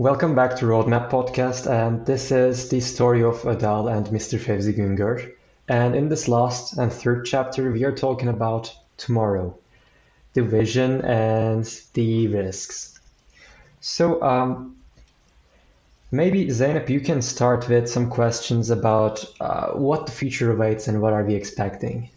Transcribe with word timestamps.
Welcome 0.00 0.34
back 0.34 0.56
to 0.56 0.64
Roadmap 0.64 1.10
Podcast, 1.10 1.70
and 1.70 2.06
this 2.06 2.32
is 2.32 2.70
the 2.70 2.80
story 2.80 3.22
of 3.22 3.42
Ödeal 3.42 3.94
and 3.94 4.06
Mr. 4.06 4.38
Fevzi 4.38 4.72
Güngör. 4.74 5.30
And 5.68 5.94
in 5.94 6.08
this 6.08 6.26
last 6.26 6.78
and 6.78 6.90
third 6.90 7.26
chapter, 7.26 7.70
we 7.70 7.84
are 7.84 7.92
talking 7.92 8.28
about 8.28 8.74
tomorrow, 8.96 9.54
the 10.32 10.40
vision 10.40 11.02
and 11.02 11.66
the 11.92 12.28
risks. 12.28 12.98
So, 13.82 14.22
um, 14.22 14.74
maybe 16.10 16.46
Zeynep, 16.46 16.88
you 16.88 17.00
can 17.00 17.20
start 17.20 17.68
with 17.68 17.86
some 17.86 18.08
questions 18.08 18.70
about 18.70 19.22
uh, 19.38 19.72
what 19.72 20.06
the 20.06 20.12
future 20.12 20.50
awaits 20.50 20.88
and 20.88 21.02
what 21.02 21.12
are 21.12 21.24
we 21.24 21.34
expecting. 21.34 22.08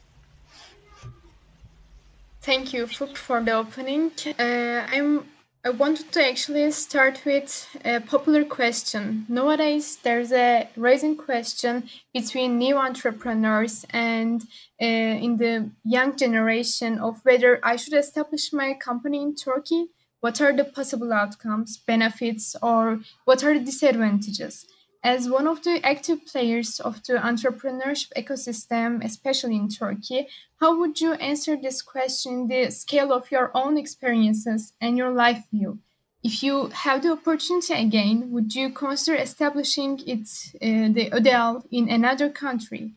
Thank 2.39 2.71
you, 2.71 2.88
for 2.88 3.43
the 3.43 3.52
opening. 3.52 4.11
Uh, 4.39 4.88
I'm 4.89 5.25
I 5.66 5.70
wanted 5.70 6.11
to 6.11 6.27
actually 6.27 6.70
start 6.71 7.21
with 7.23 7.70
a 7.85 8.02
popular 8.02 8.44
question. 8.44 9.26
Nowadays, 9.30 9.95
there's 9.95 10.34
a 10.34 10.67
rising 10.76 11.16
question 11.16 11.88
between 12.13 12.58
new 12.58 12.76
entrepreneurs 12.76 13.86
and 13.91 14.41
uh, 14.81 14.86
in 14.86 15.38
the 15.38 15.72
young 15.86 16.17
generation 16.17 16.99
of 16.99 17.22
whether 17.23 17.62
I 17.63 17.77
should 17.77 17.94
establish 17.94 18.52
my 18.52 18.73
company 18.73 19.22
in 19.22 19.36
Turkey. 19.36 19.86
What 20.20 20.41
are 20.41 20.52
the 20.52 20.66
possible 20.66 21.13
outcomes, 21.13 21.77
benefits, 21.77 22.58
or 22.61 23.00
what 23.23 23.41
are 23.45 23.58
the 23.58 23.64
disadvantages? 23.64 24.66
As 25.03 25.30
one 25.30 25.48
of 25.48 25.62
the 25.63 25.85
active 25.85 26.25
players 26.25 26.80
of 26.80 27.03
the 27.03 27.16
entrepreneurship 27.16 28.13
ecosystem, 28.16 29.03
especially 29.03 29.57
in 29.57 29.67
Turkey, 29.67 30.30
how 30.61 30.80
would 30.80 31.02
you 31.02 31.13
answer 31.16 31.57
this 31.57 31.81
question 31.81 32.48
the 32.48 32.71
scale 32.71 33.11
of 33.11 33.30
your 33.30 33.52
own 33.53 33.77
experiences 33.77 34.71
and 34.80 34.97
your 34.97 35.11
life 35.11 35.44
view? 35.52 35.80
If 36.23 36.41
you 36.41 36.67
have 36.67 37.03
the 37.03 37.11
opportunity 37.11 37.73
again, 37.73 38.31
would 38.31 38.55
you 38.55 38.70
consider 38.70 39.17
establishing 39.17 40.00
it, 40.08 40.30
uh, 40.55 40.94
the 40.94 41.09
Ödeal 41.11 41.66
in 41.69 41.89
another 41.89 42.30
country? 42.30 42.94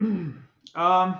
um, 0.00 1.18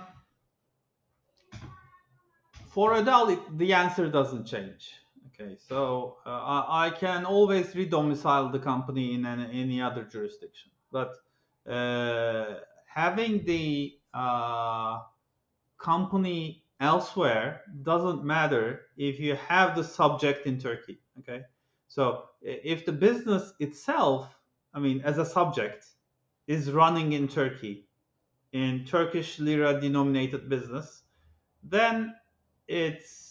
for 2.71 2.95
Ödeal, 2.95 3.39
the 3.59 3.75
answer 3.75 4.09
doesn't 4.09 4.47
change. 4.47 4.95
Okay, 5.39 5.57
so 5.69 6.17
uh, 6.25 6.65
I, 6.67 6.91
can 6.91 7.27
always 7.27 7.75
redomicile 7.75 8.51
the 8.51 8.59
company 8.59 9.15
in 9.15 9.27
an, 9.27 9.51
any 9.51 9.83
other 9.83 10.03
jurisdiction, 10.03 10.71
but 10.91 11.13
uh, 11.71 12.61
having 12.87 13.45
the 13.45 13.99
uh, 14.15 15.01
company 15.77 16.65
elsewhere 16.81 17.63
doesn't 17.83 18.25
matter 18.25 18.87
if 18.97 19.21
you 19.21 19.37
have 19.37 19.77
the 19.77 19.85
subject 19.85 20.47
in 20.47 20.59
Turkey. 20.59 20.99
Okay, 21.19 21.43
so 21.87 22.25
if 22.41 22.87
the 22.87 22.93
business 22.93 23.53
itself, 23.61 24.35
I 24.73 24.79
mean, 24.79 25.03
as 25.03 25.19
a 25.19 25.25
subject, 25.25 25.85
is 26.47 26.71
running 26.71 27.13
in 27.13 27.29
Turkey 27.29 27.87
in 28.53 28.87
Turkish 28.87 29.39
lira 29.39 29.79
denominated 29.79 30.49
business, 30.49 31.03
then 31.63 32.15
it's 32.69 33.26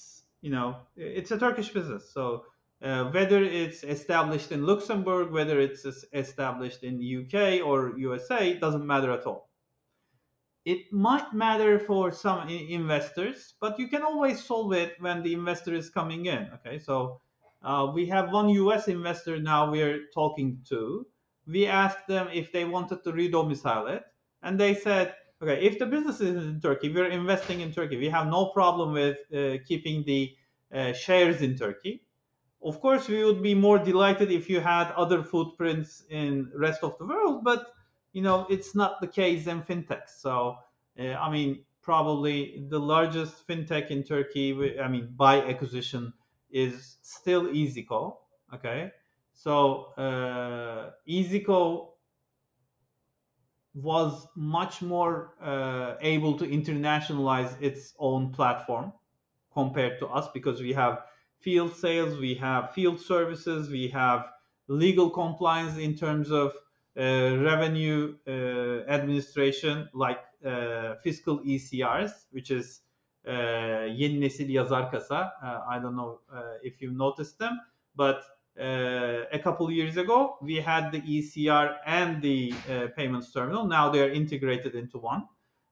you 0.46 0.52
know, 0.52 0.76
it's 0.96 1.32
a 1.32 1.40
Turkish 1.40 1.70
business. 1.70 2.14
So 2.14 2.46
uh, 2.84 3.06
whether 3.06 3.44
it's 3.44 3.84
established 3.84 4.52
in 4.52 4.64
Luxembourg, 4.64 5.32
whether 5.32 5.60
it's 5.60 5.88
established 6.14 6.84
in 6.84 7.02
UK 7.02 7.66
or 7.66 7.98
USA, 7.98 8.52
it 8.52 8.62
doesn't 8.62 8.86
matter 8.86 9.12
at 9.12 9.26
all. 9.26 9.50
It 10.64 10.94
might 10.94 11.34
matter 11.34 11.80
for 11.80 12.12
some 12.12 12.48
investors, 12.48 13.56
but 13.60 13.80
you 13.80 13.88
can 13.88 14.04
always 14.04 14.44
solve 14.44 14.72
it 14.74 14.94
when 15.00 15.24
the 15.24 15.34
investor 15.34 15.74
is 15.74 15.90
coming 15.90 16.28
in. 16.28 16.48
Okay, 16.54 16.78
so 16.78 17.22
uh, 17.64 17.92
we 17.92 18.06
have 18.10 18.32
one 18.32 18.50
US 18.50 18.88
investor 18.88 19.40
now 19.40 19.72
we're 19.72 20.02
talking 20.14 20.60
to. 20.70 21.08
We 21.48 21.66
asked 21.66 22.06
them 22.08 22.28
if 22.32 22.52
they 22.52 22.66
wanted 22.66 23.04
to 23.04 23.12
redomicile 23.14 23.90
it, 23.90 24.04
and 24.44 24.60
they 24.60 24.76
said 24.76 25.16
okay, 25.42 25.66
if 25.66 25.80
the 25.80 25.86
business 25.86 26.22
is 26.22 26.46
in 26.46 26.60
Turkey, 26.62 26.94
we're 26.94 27.10
investing 27.10 27.62
in 27.62 27.72
Turkey. 27.72 27.98
We 27.98 28.10
have 28.10 28.28
no 28.28 28.48
problem 28.48 28.94
with 28.94 29.18
uh, 29.34 29.64
keeping 29.68 30.04
the 30.06 30.36
uh, 30.74 30.94
shares 30.94 31.42
in 31.42 31.58
Turkey. 31.58 32.04
Of 32.64 32.82
course, 32.82 33.08
we 33.08 33.24
would 33.24 33.44
be 33.44 33.54
more 33.54 33.78
delighted 33.78 34.32
if 34.32 34.50
you 34.50 34.60
had 34.60 34.92
other 34.94 35.24
footprints 35.24 36.04
in 36.10 36.52
rest 36.56 36.84
of 36.84 36.98
the 36.98 37.06
world, 37.06 37.44
but 37.44 37.68
you 38.14 38.22
know 38.22 38.48
it's 38.50 38.74
not 38.74 39.02
the 39.02 39.08
case 39.08 39.46
in 39.48 39.62
fintech. 39.62 40.10
So, 40.10 40.58
uh, 41.00 41.04
I 41.04 41.30
mean, 41.32 41.64
probably 41.82 42.66
the 42.70 42.80
largest 42.80 43.48
fintech 43.48 43.92
in 43.92 44.04
Turkey, 44.04 44.80
I 44.80 44.88
mean, 44.88 45.14
by 45.16 45.42
acquisition, 45.46 46.14
is 46.50 46.98
still 47.04 47.44
iyzico. 47.44 48.18
Okay, 48.54 48.92
so 49.34 49.94
uh, 49.98 50.92
iyzico 51.08 51.95
was 53.76 54.28
much 54.36 54.82
more 54.82 55.34
uh, 55.42 55.96
able 56.00 56.38
to 56.38 56.48
internationalize 56.48 57.62
its 57.62 57.94
own 58.00 58.32
platform 58.32 58.94
compared 59.54 60.00
to 60.00 60.08
us 60.08 60.28
because 60.34 60.62
we 60.62 60.74
have 60.74 61.04
field 61.40 61.76
sales, 61.76 62.18
we 62.18 62.34
have 62.36 62.72
field 62.74 63.00
services, 63.00 63.70
we 63.70 63.90
have 63.90 64.26
legal 64.68 65.10
compliance 65.10 65.78
in 65.78 65.96
terms 65.96 66.32
of 66.32 66.54
uh, 66.98 67.36
revenue 67.42 68.16
uh, 68.26 68.32
administration 68.88 69.90
like 69.94 70.20
uh, 70.46 70.96
fiscal 71.04 71.40
ECRs, 71.40 72.12
which 72.32 72.52
is 72.52 72.82
uh, 73.28 73.88
Yeni 73.90 74.20
Nesil 74.20 74.50
Yazar 74.50 74.90
Kasa. 74.90 75.34
Uh, 75.44 75.62
I 75.68 75.80
don't 75.80 75.96
know 75.96 76.20
if 76.64 76.82
you've 76.82 76.96
noticed 76.96 77.38
them, 77.38 77.60
but 77.96 78.24
uh, 78.60 79.26
a 79.34 79.40
couple 79.40 79.70
years 79.70 79.98
ago, 79.98 80.38
we 80.42 80.56
had 80.56 80.92
the 80.92 81.02
ECR 81.02 81.78
and 81.86 82.22
the 82.22 82.54
uh, 82.70 82.88
payments 82.96 83.32
terminal. 83.32 83.66
Now 83.66 83.90
they 83.90 84.02
are 84.02 84.10
integrated 84.10 84.76
into 84.76 84.98
one. 84.98 85.28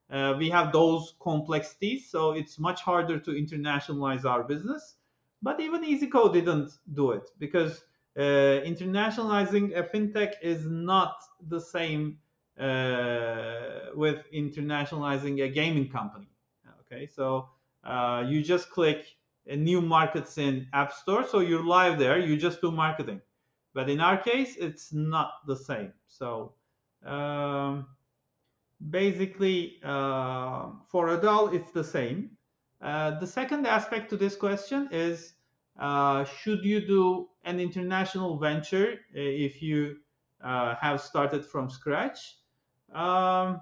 Uh, 0.09 0.35
we 0.37 0.49
have 0.49 0.71
those 0.73 1.15
complexities, 1.21 2.09
so 2.09 2.33
it's 2.33 2.59
much 2.59 2.81
harder 2.81 3.17
to 3.19 3.31
internationalize 3.31 4.25
our 4.25 4.43
business. 4.43 4.95
But 5.41 5.59
even 5.61 5.83
iyzico 5.83 6.31
didn't 6.31 6.71
do 6.93 7.11
it 7.11 7.29
because 7.39 7.83
uh, 8.17 8.61
internationalizing 8.63 9.77
a 9.77 9.83
fintech 9.83 10.33
is 10.41 10.65
not 10.65 11.15
the 11.47 11.59
same 11.59 12.17
uh, 12.59 13.91
with 13.95 14.25
internationalizing 14.33 15.43
a 15.43 15.49
gaming 15.49 15.89
company. 15.89 16.27
Okay, 16.81 17.07
so 17.07 17.49
you 18.27 18.43
just 18.43 18.69
click 18.69 19.15
new 19.47 19.81
markets 19.81 20.37
in 20.37 20.67
App 20.73 20.93
Store. 20.93 21.25
So 21.27 21.39
you're 21.39 21.63
live 21.63 21.99
there. 21.99 22.19
You 22.19 22.37
just 22.37 22.61
do 22.61 22.71
marketing. 22.71 23.21
But 23.73 23.89
in 23.89 23.99
our 23.99 24.17
case, 24.17 24.55
it's 24.57 24.93
not 24.93 25.45
the 25.47 25.55
same. 25.55 25.93
So 26.07 26.53
um, 27.05 27.87
basically, 28.89 29.79
uh, 29.83 30.69
for 30.87 31.07
Ödeal, 31.07 31.53
it's 31.53 31.71
the 31.71 31.83
same. 31.83 32.31
Uh, 32.81 33.17
the 33.19 33.27
second 33.27 33.65
aspect 33.65 34.09
to 34.09 34.17
this 34.17 34.35
question 34.35 34.89
is 34.91 35.33
uh, 35.79 36.23
should 36.25 36.63
you 36.63 36.85
do 36.85 37.29
an 37.45 37.59
international 37.59 38.37
venture 38.37 38.99
if 39.13 39.61
you 39.61 39.97
uh, 40.43 40.75
have 40.75 41.01
started 41.01 41.45
from 41.45 41.69
scratch? 41.69 42.37
Um, 42.93 43.61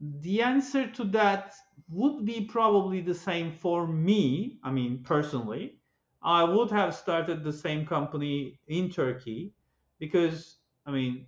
the 0.00 0.40
answer 0.40 0.90
to 0.92 1.04
that 1.04 1.54
would 1.90 2.24
be 2.24 2.42
probably 2.42 3.00
the 3.00 3.14
same 3.14 3.52
for 3.52 3.86
me. 3.86 4.58
I 4.62 4.70
mean, 4.70 5.02
personally, 5.02 5.78
I 6.22 6.44
would 6.44 6.70
have 6.70 6.94
started 6.94 7.42
the 7.42 7.52
same 7.52 7.86
company 7.86 8.58
in 8.68 8.90
Turkey 8.90 9.52
because, 9.98 10.56
I 10.86 10.92
mean, 10.92 11.26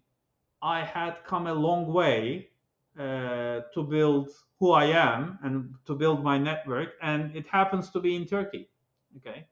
I 0.63 0.85
had 0.85 1.25
come 1.25 1.47
a 1.47 1.55
long 1.55 1.93
way 1.93 2.51
uh, 2.99 3.61
to 3.75 3.83
build 3.83 4.31
who 4.61 4.71
I 4.73 4.85
am 4.85 5.39
and 5.43 5.75
to 5.87 5.95
build 5.95 6.23
my 6.23 6.39
network, 6.39 6.91
and 7.03 7.35
it 7.35 7.47
happens 7.49 7.91
to 7.91 8.01
be 8.01 8.15
in 8.15 8.27
Turkey. 8.27 8.71
Okay, 9.17 9.47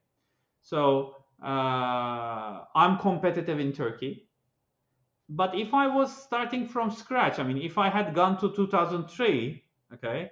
so 0.63 1.17
uh, 1.43 2.65
I'm 2.75 2.99
competitive 2.99 3.59
in 3.59 3.73
Turkey. 3.73 4.29
But 5.29 5.55
if 5.55 5.75
I 5.75 5.87
was 5.87 6.15
starting 6.15 6.67
from 6.67 6.91
scratch, 6.91 7.39
I 7.39 7.45
mean, 7.45 7.59
if 7.59 7.79
I 7.79 7.89
had 7.89 8.15
gone 8.15 8.39
to 8.41 8.53
2003, 8.55 9.65
okay, 9.95 10.31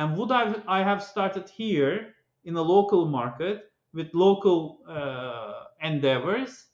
and 0.00 0.16
would 0.16 0.32
I, 0.32 0.54
I 0.66 0.82
have 0.82 1.02
started 1.02 1.50
here 1.50 2.14
in 2.44 2.56
a 2.56 2.62
local 2.62 3.04
market 3.04 3.70
with 3.92 4.08
local 4.14 4.78
uh, 4.88 5.64
endeavors? 5.82 6.68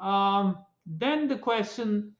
Um, 0.00 0.58
then 0.84 1.28
the 1.28 1.38
question 1.38 2.16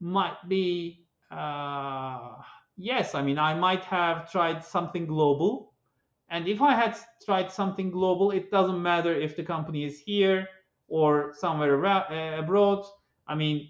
might 0.00 0.48
be 0.48 1.04
uh, 1.30 2.30
yes, 2.78 3.14
I 3.14 3.20
mean, 3.20 3.38
I 3.38 3.52
might 3.52 3.84
have 3.84 4.32
tried 4.32 4.64
something 4.64 5.04
global. 5.04 5.74
And 6.30 6.48
if 6.48 6.62
I 6.62 6.74
had 6.74 6.96
tried 7.22 7.52
something 7.52 7.90
global, 7.90 8.30
it 8.30 8.50
doesn't 8.50 8.82
matter 8.82 9.14
if 9.14 9.36
the 9.36 9.42
company 9.42 9.84
is 9.84 10.00
here 10.00 10.48
or 10.88 11.34
somewhere 11.34 11.84
uh, 11.84 12.38
abroad. 12.38 12.86
I 13.26 13.34
mean, 13.34 13.68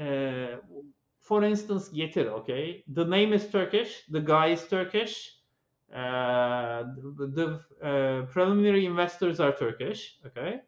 uh, 0.00 0.58
for 1.18 1.42
instance, 1.42 1.88
Getir, 1.88 2.28
okay? 2.28 2.84
The 2.86 3.04
name 3.04 3.32
is 3.32 3.48
Turkish, 3.48 4.02
the 4.08 4.20
guy 4.20 4.48
is 4.48 4.64
Turkish, 4.68 5.41
the, 5.92 7.60
the 7.82 7.86
uh, 7.86 8.26
preliminary 8.26 8.86
investors 8.86 9.40
are 9.40 9.52
Turkish, 9.52 10.18
okay? 10.26 10.62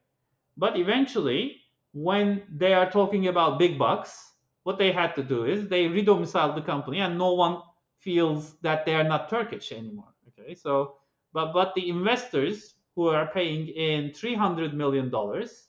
But 0.56 0.76
eventually, 0.76 1.60
when 1.92 2.42
they 2.50 2.74
are 2.74 2.90
talking 2.90 3.28
about 3.28 3.58
big 3.58 3.78
bucks, 3.78 4.34
what 4.64 4.78
they 4.78 4.92
had 4.92 5.14
to 5.16 5.22
do 5.22 5.44
is 5.44 5.68
they 5.68 5.86
redomiciled 5.86 6.54
the 6.54 6.62
company, 6.62 7.00
and 7.00 7.18
no 7.18 7.32
one 7.34 7.58
feels 7.98 8.58
that 8.60 8.84
they 8.84 8.94
are 8.94 9.04
not 9.04 9.30
Turkish 9.30 9.72
anymore. 9.72 10.12
Okay, 10.28 10.54
so 10.54 10.96
but 11.32 11.52
but 11.52 11.74
the 11.74 11.88
investors 11.88 12.74
who 12.94 13.08
are 13.08 13.26
paying 13.26 13.68
in 13.68 14.12
300 14.12 14.74
million 14.74 15.10
dollars 15.10 15.68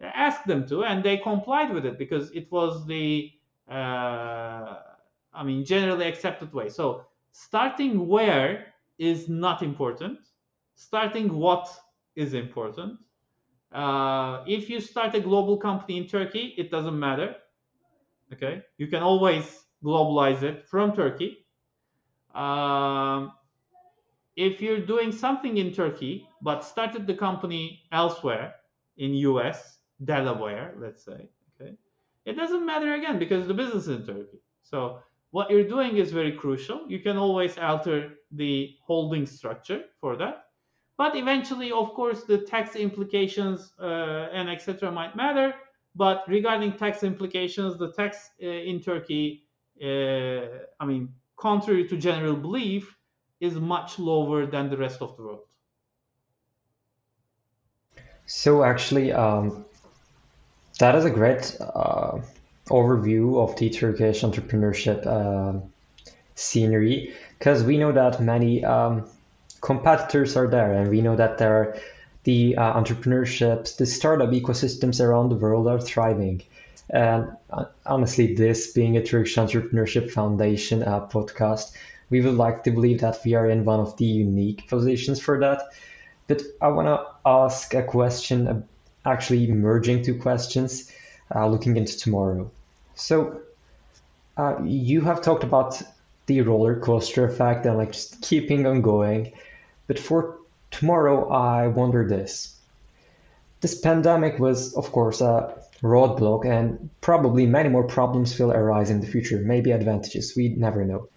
asked 0.00 0.46
them 0.46 0.66
to, 0.68 0.84
and 0.84 1.02
they 1.02 1.16
complied 1.16 1.72
with 1.72 1.86
it 1.86 1.98
because 1.98 2.30
it 2.32 2.50
was 2.50 2.86
the 2.86 3.30
uh, 3.70 4.76
I 5.32 5.42
mean 5.44 5.64
generally 5.64 6.06
accepted 6.06 6.52
way. 6.52 6.68
So 6.68 7.04
starting 7.32 8.06
where 8.06 8.74
is 8.98 9.28
not 9.28 9.62
important. 9.62 10.18
Starting 10.74 11.32
what 11.34 11.68
is 12.14 12.34
important. 12.34 12.98
Uh, 13.72 14.42
if 14.46 14.70
you 14.70 14.80
start 14.80 15.14
a 15.14 15.20
global 15.20 15.56
company 15.56 15.98
in 15.98 16.06
Turkey, 16.06 16.54
it 16.56 16.70
doesn't 16.70 16.98
matter. 16.98 17.34
Okay, 18.32 18.62
you 18.78 18.86
can 18.86 19.02
always 19.02 19.64
globalize 19.84 20.42
it 20.42 20.66
from 20.68 20.94
Turkey. 20.94 21.46
Um, 22.34 23.32
if 24.36 24.60
you're 24.60 24.80
doing 24.80 25.10
something 25.12 25.56
in 25.56 25.72
Turkey 25.72 26.28
but 26.42 26.64
started 26.64 27.06
the 27.06 27.14
company 27.14 27.82
elsewhere 27.92 28.54
in 28.98 29.14
US, 29.14 29.78
Delaware, 30.04 30.74
let's 30.78 31.04
say, 31.04 31.28
okay, 31.60 31.74
it 32.24 32.34
doesn't 32.34 32.64
matter 32.66 32.94
again 32.94 33.18
because 33.18 33.46
the 33.46 33.54
business 33.54 33.86
is 33.86 34.00
in 34.00 34.06
Turkey. 34.06 34.38
So 34.62 35.00
what 35.30 35.50
you're 35.50 35.68
doing 35.68 35.96
is 35.96 36.12
very 36.12 36.32
crucial. 36.32 36.84
You 36.88 37.00
can 37.00 37.16
always 37.16 37.58
alter 37.58 38.14
the 38.30 38.74
holding 38.82 39.26
structure 39.26 39.84
for 40.00 40.16
that. 40.16 40.44
But 40.98 41.16
eventually, 41.16 41.72
of 41.72 41.92
course, 41.92 42.24
the 42.24 42.38
tax 42.38 42.74
implications 42.74 43.72
uh, 43.78 44.28
and 44.32 44.48
etc. 44.48 44.90
might 44.90 45.14
matter. 45.14 45.54
But 45.94 46.24
regarding 46.28 46.72
tax 46.72 47.02
implications, 47.02 47.78
the 47.78 47.92
tax 47.92 48.30
uh, 48.42 48.46
in 48.46 48.80
Turkey, 48.80 49.46
uh, 49.82 50.64
I 50.80 50.86
mean, 50.86 51.14
contrary 51.36 51.86
to 51.88 51.96
general 51.96 52.36
belief, 52.36 52.96
is 53.40 53.54
much 53.54 53.98
lower 53.98 54.46
than 54.46 54.70
the 54.70 54.76
rest 54.76 55.02
of 55.02 55.16
the 55.16 55.22
world. 55.22 55.40
So 58.26 58.64
actually, 58.64 59.12
um, 59.12 59.66
that 60.78 60.94
is 60.94 61.04
a 61.04 61.10
great 61.10 61.56
uh, 61.60 62.18
overview 62.68 63.42
of 63.42 63.56
the 63.56 63.70
Turkish 63.70 64.22
entrepreneurship 64.22 65.06
uh, 65.06 65.60
scenery 66.34 67.14
because 67.38 67.62
we 67.62 67.78
know 67.78 67.92
that 67.92 68.20
many 68.20 68.64
um, 68.64 69.08
competitors 69.60 70.36
are 70.36 70.48
there, 70.48 70.72
and 70.72 70.90
we 70.90 71.00
know 71.00 71.16
that 71.16 71.38
there 71.38 71.54
are 71.56 71.76
the 72.24 72.56
uh, 72.56 72.80
entrepreneurships, 72.80 73.76
the 73.76 73.86
startup 73.86 74.30
ecosystems 74.30 75.00
around 75.00 75.28
the 75.28 75.36
world 75.36 75.68
are 75.68 75.80
thriving. 75.80 76.42
And 76.90 77.36
uh, 77.50 77.66
honestly, 77.84 78.34
this 78.34 78.72
being 78.72 78.96
a 78.96 79.02
Turkish 79.02 79.36
Entrepreneurship 79.36 80.10
Foundation 80.10 80.82
uh, 80.82 81.06
podcast, 81.06 81.72
we 82.10 82.20
would 82.20 82.34
like 82.34 82.64
to 82.64 82.70
believe 82.70 83.00
that 83.00 83.18
we 83.24 83.34
are 83.34 83.48
in 83.48 83.64
one 83.64 83.80
of 83.80 83.96
the 83.96 84.04
unique 84.04 84.68
positions 84.68 85.20
for 85.20 85.38
that. 85.40 85.62
But 86.26 86.42
I 86.60 86.68
want 86.68 86.88
to 86.88 87.06
ask 87.24 87.74
a 87.74 87.82
question, 87.82 88.48
uh, 88.48 88.62
actually 89.04 89.46
merging 89.52 90.02
two 90.02 90.18
questions, 90.18 90.90
uh, 91.34 91.46
looking 91.46 91.76
into 91.76 91.98
tomorrow. 91.98 92.50
So, 92.94 93.40
uh, 94.36 94.56
you 94.64 95.00
have 95.02 95.22
talked 95.22 95.44
about 95.44 95.80
the 96.26 96.40
roller 96.42 96.78
coaster 96.80 97.24
effect 97.24 97.64
and 97.66 97.78
like 97.78 97.92
just 97.92 98.22
keeping 98.22 98.66
on 98.66 98.82
going. 98.82 99.32
But 99.86 99.98
for 99.98 100.38
tomorrow, 100.70 101.28
I 101.30 101.68
wonder 101.68 102.06
this. 102.06 102.54
This 103.60 103.80
pandemic 103.80 104.38
was, 104.38 104.74
of 104.74 104.92
course, 104.92 105.20
a 105.20 105.54
roadblock, 105.82 106.44
and 106.44 106.90
probably 107.00 107.46
many 107.46 107.68
more 107.68 107.84
problems 107.84 108.38
will 108.38 108.52
arise 108.52 108.90
in 108.90 109.00
the 109.00 109.06
future, 109.06 109.38
maybe 109.38 109.70
advantages, 109.70 110.34
we 110.36 110.48
never 110.48 110.84
know. 110.84 111.08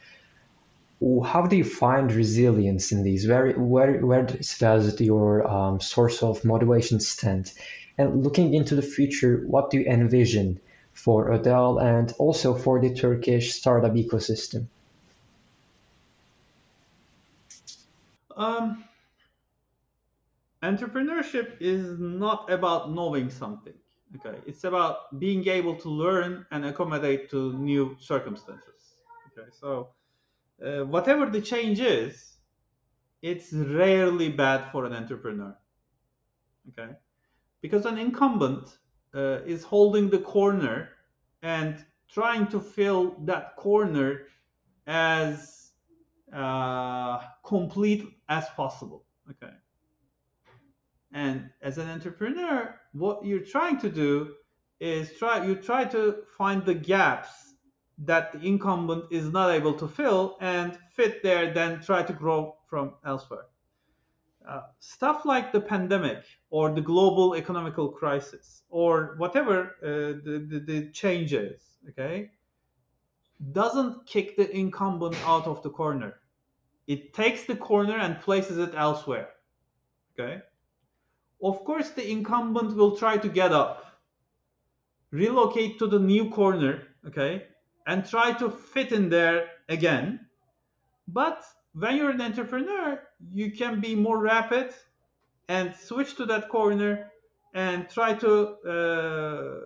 How 1.24 1.46
do 1.46 1.56
you 1.56 1.64
find 1.64 2.12
resilience 2.12 2.92
in 2.92 3.04
these? 3.04 3.28
Where, 3.28 3.54
where, 3.54 4.06
where 4.06 4.24
does 4.24 5.00
your 5.00 5.48
um, 5.48 5.80
source 5.80 6.22
of 6.22 6.44
motivation 6.44 7.00
stand? 7.00 7.54
And 8.00 8.24
looking 8.24 8.54
into 8.54 8.76
the 8.76 8.82
future, 8.82 9.44
what 9.46 9.72
do 9.72 9.80
you 9.80 9.86
envision 9.86 10.62
for 10.94 11.32
Ödeal 11.32 11.84
and 11.84 12.14
also 12.18 12.56
for 12.56 12.80
the 12.80 12.96
Turkish 12.96 13.52
startup 13.52 13.94
ecosystem? 13.94 14.68
Um, 18.38 18.86
entrepreneurship 20.64 21.58
is 21.60 22.00
not 22.00 22.50
about 22.50 22.94
knowing 22.94 23.30
something. 23.30 23.74
Okay, 24.16 24.38
it's 24.48 24.64
about 24.64 25.20
being 25.20 25.46
able 25.50 25.76
to 25.76 25.90
learn 25.90 26.46
and 26.52 26.66
accommodate 26.66 27.30
to 27.32 27.52
new 27.60 27.98
circumstances. 28.00 28.96
Okay, 29.28 29.50
so 29.52 29.90
uh, 30.66 30.86
whatever 30.86 31.26
the 31.26 31.42
change 31.42 31.82
is, 31.82 32.38
it's 33.22 33.52
rarely 33.52 34.30
bad 34.30 34.72
for 34.72 34.86
an 34.86 34.94
entrepreneur. 34.94 35.54
Okay, 36.70 36.94
because 37.62 37.86
an 37.86 37.98
incumbent 37.98 38.78
uh, 39.14 39.40
is 39.46 39.64
holding 39.64 40.10
the 40.10 40.20
corner 40.20 40.90
and 41.42 41.84
trying 42.12 42.48
to 42.48 42.60
fill 42.60 43.16
that 43.26 43.56
corner 43.56 44.24
as 44.88 45.72
uh, 46.34 47.20
complete 47.46 48.08
as 48.28 48.46
possible. 48.56 49.06
Okay. 49.30 49.54
And 51.12 51.50
as 51.62 51.78
an 51.78 51.90
entrepreneur, 51.90 52.76
what 52.94 53.26
you're 53.26 53.40
trying 53.40 53.80
to 53.80 53.90
do 53.90 54.36
is 54.80 55.18
try 55.18 55.46
you 55.46 55.56
try 55.56 55.86
to 55.86 56.24
find 56.38 56.64
the 56.66 56.74
gaps 56.74 57.56
that 57.98 58.32
the 58.32 58.40
incumbent 58.40 59.06
is 59.12 59.32
not 59.32 59.52
able 59.52 59.74
to 59.74 59.88
fill 59.88 60.38
and 60.40 60.78
fit 60.92 61.22
there, 61.22 61.54
then 61.54 61.82
try 61.82 62.02
to 62.02 62.14
grow 62.14 62.56
from 62.68 62.94
elsewhere. 63.06 63.46
Uh, 64.48 64.62
stuff 64.80 65.26
like 65.26 65.52
the 65.52 65.62
pandemic 65.62 66.24
or 66.50 66.72
the 66.72 66.82
global 66.82 67.36
economical 67.36 67.90
crisis 67.90 68.64
or 68.70 69.16
whatever 69.18 69.76
uh, 69.84 70.18
the, 70.24 70.46
the, 70.50 70.60
the 70.60 70.92
changes, 70.92 71.62
okay, 71.90 72.32
doesn't 73.52 74.06
kick 74.06 74.36
the 74.38 74.50
incumbent 74.56 75.16
out 75.26 75.46
of 75.46 75.62
the 75.62 75.70
corner. 75.70 76.16
It 76.88 77.14
takes 77.14 77.44
the 77.44 77.56
corner 77.56 77.98
and 77.98 78.20
places 78.22 78.58
it 78.58 78.74
elsewhere. 78.76 79.30
Okay. 80.14 80.42
Of 81.42 81.64
course, 81.64 81.92
the 81.92 82.10
incumbent 82.10 82.76
will 82.76 82.98
try 82.98 83.18
to 83.18 83.30
get 83.30 83.52
up, 83.52 83.86
relocate 85.12 85.80
to 85.80 85.88
the 85.88 86.00
new 86.00 86.30
corner, 86.30 86.84
okay, 87.08 87.46
and 87.88 88.06
try 88.06 88.34
to 88.34 88.50
fit 88.50 88.92
in 88.92 89.10
there 89.10 89.48
again. 89.70 90.20
But 91.08 91.44
when 91.74 91.98
you're 91.98 92.12
an 92.12 92.22
entrepreneur, 92.22 93.00
you 93.32 93.52
can 93.52 93.80
be 93.80 93.96
more 93.96 94.20
rapid 94.20 94.74
and 95.48 95.76
switch 95.76 96.16
to 96.16 96.26
that 96.26 96.50
corner 96.50 97.12
and 97.54 97.90
try 97.90 98.14
to, 98.14 98.32
uh, 98.66 99.60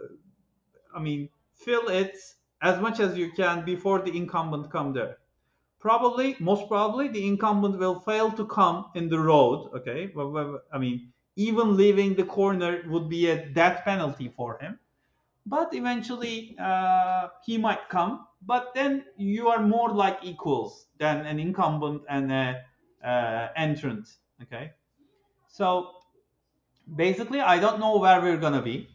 I 0.96 1.00
mean, 1.00 1.30
fill 1.54 1.90
it 1.90 2.16
as 2.62 2.80
much 2.80 3.00
as 3.00 3.18
you 3.18 3.32
can 3.32 3.66
before 3.66 4.00
the 4.00 4.16
incumbent 4.16 4.72
come 4.72 4.94
there. 4.94 5.18
Probably, 5.80 6.38
most 6.40 6.70
probably, 6.70 7.10
the 7.10 7.28
incumbent 7.28 7.78
will 7.78 8.00
fail 8.00 8.32
to 8.32 8.46
come 8.46 8.86
in 8.96 9.10
the 9.10 9.20
road. 9.20 9.70
Okay, 9.76 10.14
I 10.72 10.78
mean, 10.78 11.12
even 11.36 11.76
leaving 11.76 12.16
the 12.16 12.24
corner 12.24 12.84
would 12.88 13.10
be 13.10 13.30
a 13.30 13.50
death 13.50 13.84
penalty 13.84 14.30
for 14.30 14.58
him. 14.60 14.80
But 15.46 15.74
eventually, 15.74 16.56
uh, 16.58 17.28
he 17.46 17.58
might 17.58 17.90
come. 17.90 18.26
But 18.46 18.74
then 18.74 19.06
you 19.18 19.48
are 19.48 19.62
more 19.62 19.90
like 19.90 20.20
equals 20.24 20.88
than 20.98 21.26
an 21.26 21.40
incumbent 21.40 22.04
and 22.10 22.32
an 22.32 22.56
uh, 23.04 23.48
entrant. 23.56 24.08
Okay, 24.42 24.72
so 25.48 25.92
basically, 26.96 27.40
I 27.40 27.60
don't 27.60 27.80
know 27.80 27.98
where 27.98 28.22
we're 28.22 28.38
gonna 28.38 28.62
be, 28.62 28.90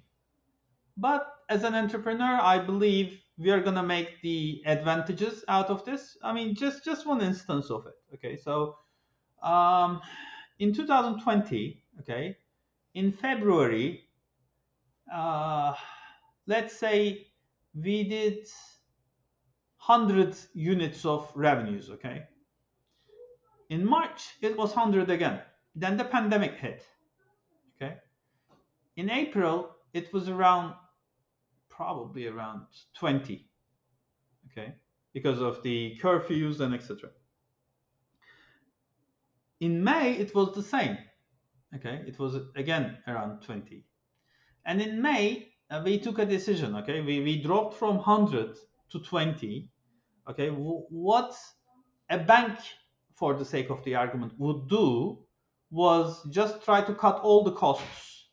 but 0.97 1.26
as 1.49 1.64
an 1.64 1.75
entrepreneur, 1.75 2.38
I 2.40 2.59
believe 2.59 3.21
we 3.38 3.50
are 3.50 3.61
gonna 3.61 3.83
make 3.83 4.21
the 4.21 4.62
advantages 4.67 5.45
out 5.49 5.69
of 5.71 5.85
this. 5.85 6.17
I 6.23 6.33
mean, 6.33 6.55
just 6.55 6.85
just 6.85 7.07
one 7.07 7.23
instance 7.23 7.71
of 7.71 7.87
it. 7.87 7.95
Okay, 8.14 8.37
so 8.37 8.76
um, 9.43 10.00
in 10.59 10.75
2020, 10.75 11.83
okay, 12.00 12.37
in 12.95 13.12
February, 13.12 14.09
uh, 15.12 15.75
let's 16.47 16.76
say 16.76 17.28
we 17.75 18.05
did 18.05 18.47
100 19.88 20.37
units 20.54 21.04
of 21.04 21.30
revenues. 21.35 21.90
Okay, 21.90 22.25
in 23.71 23.85
March 23.85 24.37
it 24.40 24.57
was 24.57 24.75
100 24.75 25.11
again. 25.11 25.40
Then 25.75 25.97
the 25.97 26.04
pandemic 26.04 26.54
hit. 26.54 26.85
Okay, 27.76 27.97
in 28.97 29.11
April 29.11 29.71
it 29.92 30.12
was 30.12 30.28
around 30.28 30.75
probably 31.68 32.26
around 32.26 32.66
20 32.99 33.47
okay 34.50 34.75
because 35.12 35.40
of 35.40 35.62
the 35.62 35.97
curfews 36.02 36.59
and 36.59 36.75
etc 36.75 37.09
in 39.61 39.85
may 39.85 40.14
it 40.14 40.35
was 40.35 40.52
the 40.57 40.62
same 40.62 40.99
okay 41.73 42.02
it 42.04 42.18
was 42.18 42.35
again 42.57 42.99
around 43.07 43.40
20 43.42 43.85
And 44.68 44.83
in 44.83 45.00
May, 45.00 45.49
uh, 45.71 45.80
we 45.83 45.99
took 45.99 46.18
a 46.18 46.26
decision. 46.26 46.76
Okay, 46.76 47.00
we, 47.00 47.21
we 47.21 47.42
dropped 47.42 47.75
from 47.78 47.97
100 47.97 48.54
to 48.90 49.00
20. 49.00 49.71
Okay, 50.28 50.49
what 50.50 51.35
a 52.11 52.18
bank, 52.18 52.58
for 53.14 53.35
the 53.35 53.44
sake 53.44 53.70
of 53.70 53.82
the 53.85 53.94
argument, 53.94 54.32
would 54.38 54.68
do 54.68 55.18
was 55.70 56.23
just 56.30 56.62
try 56.64 56.82
to 56.82 56.94
cut 56.94 57.20
all 57.20 57.42
the 57.42 57.52
costs, 57.52 58.28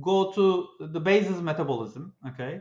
go 0.00 0.32
to 0.32 0.68
the 0.80 1.00
basis 1.00 1.40
metabolism. 1.40 2.12
Okay, 2.28 2.60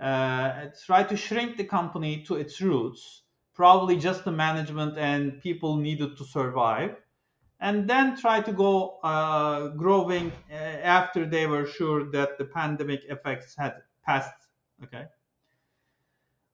uh, 0.00 0.66
try 0.86 1.02
to 1.02 1.16
shrink 1.16 1.56
the 1.56 1.64
company 1.64 2.22
to 2.24 2.36
its 2.36 2.60
roots, 2.60 3.22
probably 3.54 3.96
just 3.96 4.24
the 4.24 4.32
management 4.32 4.96
and 4.98 5.40
people 5.42 5.76
needed 5.76 6.16
to 6.16 6.24
survive, 6.24 6.96
and 7.60 7.88
then 7.88 8.16
try 8.16 8.40
to 8.40 8.52
go 8.52 8.98
uh, 9.02 9.68
growing 9.68 10.32
uh, 10.50 10.54
after 10.54 11.26
they 11.26 11.46
were 11.46 11.66
sure 11.66 12.10
that 12.10 12.38
the 12.38 12.44
pandemic 12.44 13.04
effects 13.08 13.54
had 13.56 13.74
passed. 14.04 14.48
Okay. 14.84 15.06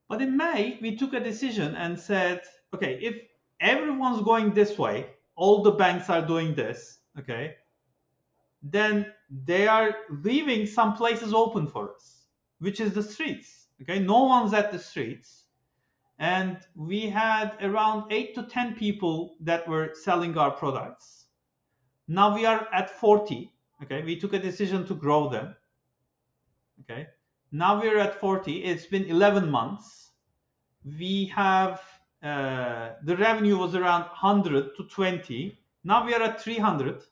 But 0.08 0.22
in 0.22 0.36
May, 0.36 0.78
we 0.80 0.96
took 0.96 1.12
a 1.12 1.20
decision 1.20 1.74
and 1.74 1.98
said, 1.98 2.42
okay, 2.74 2.98
if 3.02 3.16
everyone's 3.60 4.22
going 4.22 4.54
this 4.54 4.78
way, 4.78 5.10
all 5.36 5.62
the 5.62 5.72
banks 5.72 6.08
are 6.08 6.26
doing 6.26 6.54
this, 6.54 6.98
okay, 7.18 7.56
then 8.62 9.12
they 9.30 9.68
are 9.68 9.94
leaving 10.22 10.66
some 10.66 10.94
places 10.94 11.34
open 11.34 11.66
for 11.66 11.94
us, 11.94 12.24
which 12.58 12.80
is 12.80 12.92
the 12.92 13.02
streets. 13.02 13.66
Okay, 13.82 13.98
no 13.98 14.24
one's 14.24 14.54
at 14.54 14.72
the 14.72 14.78
streets. 14.78 15.44
And 16.18 16.58
we 16.74 17.08
had 17.08 17.56
around 17.62 18.10
eight 18.10 18.34
to 18.34 18.42
10 18.42 18.74
people 18.74 19.36
that 19.40 19.68
were 19.68 19.92
selling 19.94 20.36
our 20.36 20.50
products. 20.50 21.26
Now 22.08 22.34
we 22.34 22.44
are 22.44 22.66
at 22.72 22.90
40. 22.90 23.52
Okay, 23.84 24.02
we 24.02 24.18
took 24.18 24.32
a 24.32 24.38
decision 24.38 24.84
to 24.86 24.94
grow 24.94 25.28
them. 25.28 25.54
Okay, 26.80 27.06
now 27.52 27.80
we're 27.80 27.98
at 27.98 28.20
40. 28.20 28.64
It's 28.64 28.86
been 28.86 29.04
11 29.04 29.50
months. 29.50 30.10
We 30.98 31.26
have 31.34 31.80
uh, 32.22 32.90
the 33.04 33.16
revenue 33.16 33.56
was 33.56 33.74
around 33.74 34.02
100 34.02 34.76
to 34.76 34.84
20. 34.84 35.58
Now 35.84 36.04
we 36.04 36.14
are 36.14 36.22
at 36.22 36.40
300. 36.40 37.02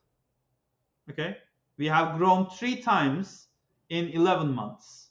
Okay, 1.10 1.36
we 1.78 1.86
have 1.86 2.18
grown 2.18 2.46
three 2.50 2.76
times 2.76 3.46
in 3.88 4.08
11 4.08 4.52
months. 4.52 5.10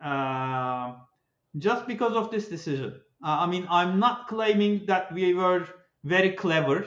Uh, 0.00 0.94
just 1.58 1.86
because 1.86 2.12
of 2.12 2.30
this 2.30 2.48
decision. 2.48 3.00
Uh, 3.24 3.38
I 3.40 3.46
mean, 3.46 3.66
I'm 3.70 3.98
not 3.98 4.28
claiming 4.28 4.84
that 4.86 5.12
we 5.12 5.34
were 5.34 5.66
very 6.04 6.30
clever. 6.32 6.86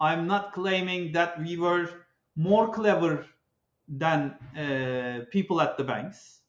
I'm 0.00 0.26
not 0.26 0.52
claiming 0.52 1.12
that 1.12 1.40
we 1.40 1.56
were 1.56 1.88
more 2.36 2.70
clever 2.70 3.24
than 3.88 4.34
uh, 4.56 5.24
people 5.30 5.60
at 5.60 5.78
the 5.78 5.84
banks. 5.84 6.41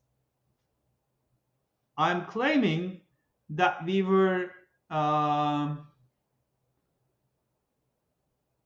I'm 1.97 2.25
claiming 2.25 3.01
that 3.49 3.85
we 3.85 4.01
were 4.01 4.51
um, 4.89 5.87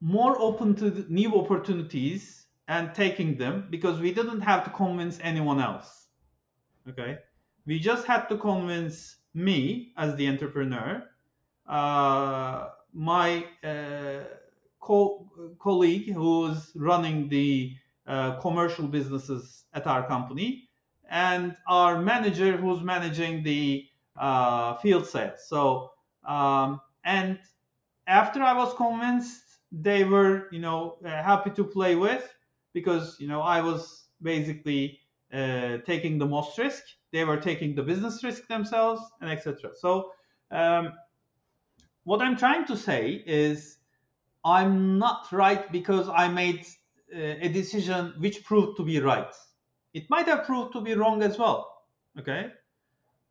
more 0.02 0.40
open 0.40 0.76
to 0.76 1.06
new 1.10 1.36
opportunities 1.36 2.46
and 2.68 2.94
taking 2.94 3.38
them 3.38 3.68
because 3.70 4.00
we 4.00 4.14
didn't 4.14 4.42
have 4.42 4.64
to 4.66 4.70
convince 4.70 5.20
anyone 5.22 5.60
else. 5.60 6.08
Okay, 6.90 7.18
we 7.66 7.80
just 7.80 8.06
had 8.06 8.28
to 8.28 8.38
convince 8.38 9.18
me 9.34 9.94
as 9.98 10.16
the 10.16 10.28
entrepreneur, 10.28 11.04
uh, 11.68 12.70
my 12.94 13.46
uh, 13.64 14.24
co- 14.80 15.30
colleague 15.60 16.14
who's 16.14 16.72
running 16.76 17.28
the 17.30 17.74
uh, 18.08 18.40
commercial 18.40 18.88
businesses 18.88 19.66
at 19.74 19.86
our 19.86 20.08
company, 20.08 20.67
and 21.10 21.56
our 21.68 22.02
manager 22.02 22.58
who's 22.58 22.82
managing 22.82 23.44
the 23.44 23.86
uh, 24.18 24.76
field 24.78 25.06
sales. 25.06 25.48
So, 25.48 25.92
um, 26.28 26.82
and 27.04 27.40
after 28.08 28.42
I 28.42 28.54
was 28.54 28.74
convinced, 28.74 29.44
they 29.72 30.04
were, 30.04 30.48
you 30.52 30.60
know, 30.60 30.98
uh, 31.06 31.10
happy 31.10 31.52
to 31.52 31.64
play 31.64 31.96
with 31.96 32.34
because, 32.74 33.18
you 33.20 33.28
know, 33.28 33.42
I 33.42 33.62
was 33.62 34.06
basically 34.22 35.00
uh, 35.34 35.78
taking 35.86 36.18
the 36.18 36.26
most 36.26 36.58
risk. 36.58 36.84
They 37.12 37.24
were 37.24 37.38
taking 37.38 37.76
the 37.76 37.84
business 37.84 38.24
risk 38.24 38.48
themselves, 38.48 39.02
and 39.22 39.30
etc. 39.30 39.72
So, 39.76 40.12
um, 40.52 40.94
what 42.04 42.22
I'm 42.22 42.38
trying 42.38 42.66
to 42.66 42.78
say 42.78 43.24
is, 43.26 43.78
I'm 44.46 44.98
not 44.98 45.28
right 45.32 45.70
because 45.72 46.08
I 46.08 46.30
made 46.30 46.66
uh, 47.14 47.20
a 47.20 47.50
decision 47.50 48.14
which 48.20 48.46
proved 48.46 48.78
to 48.78 48.86
be 48.86 49.00
right. 49.00 49.34
It 49.98 50.12
might 50.12 50.28
have 50.28 50.46
proved 50.46 50.74
to 50.74 50.82
be 50.82 50.94
wrong 50.94 51.24
as 51.24 51.40
well. 51.40 51.82
Okay, 52.20 52.52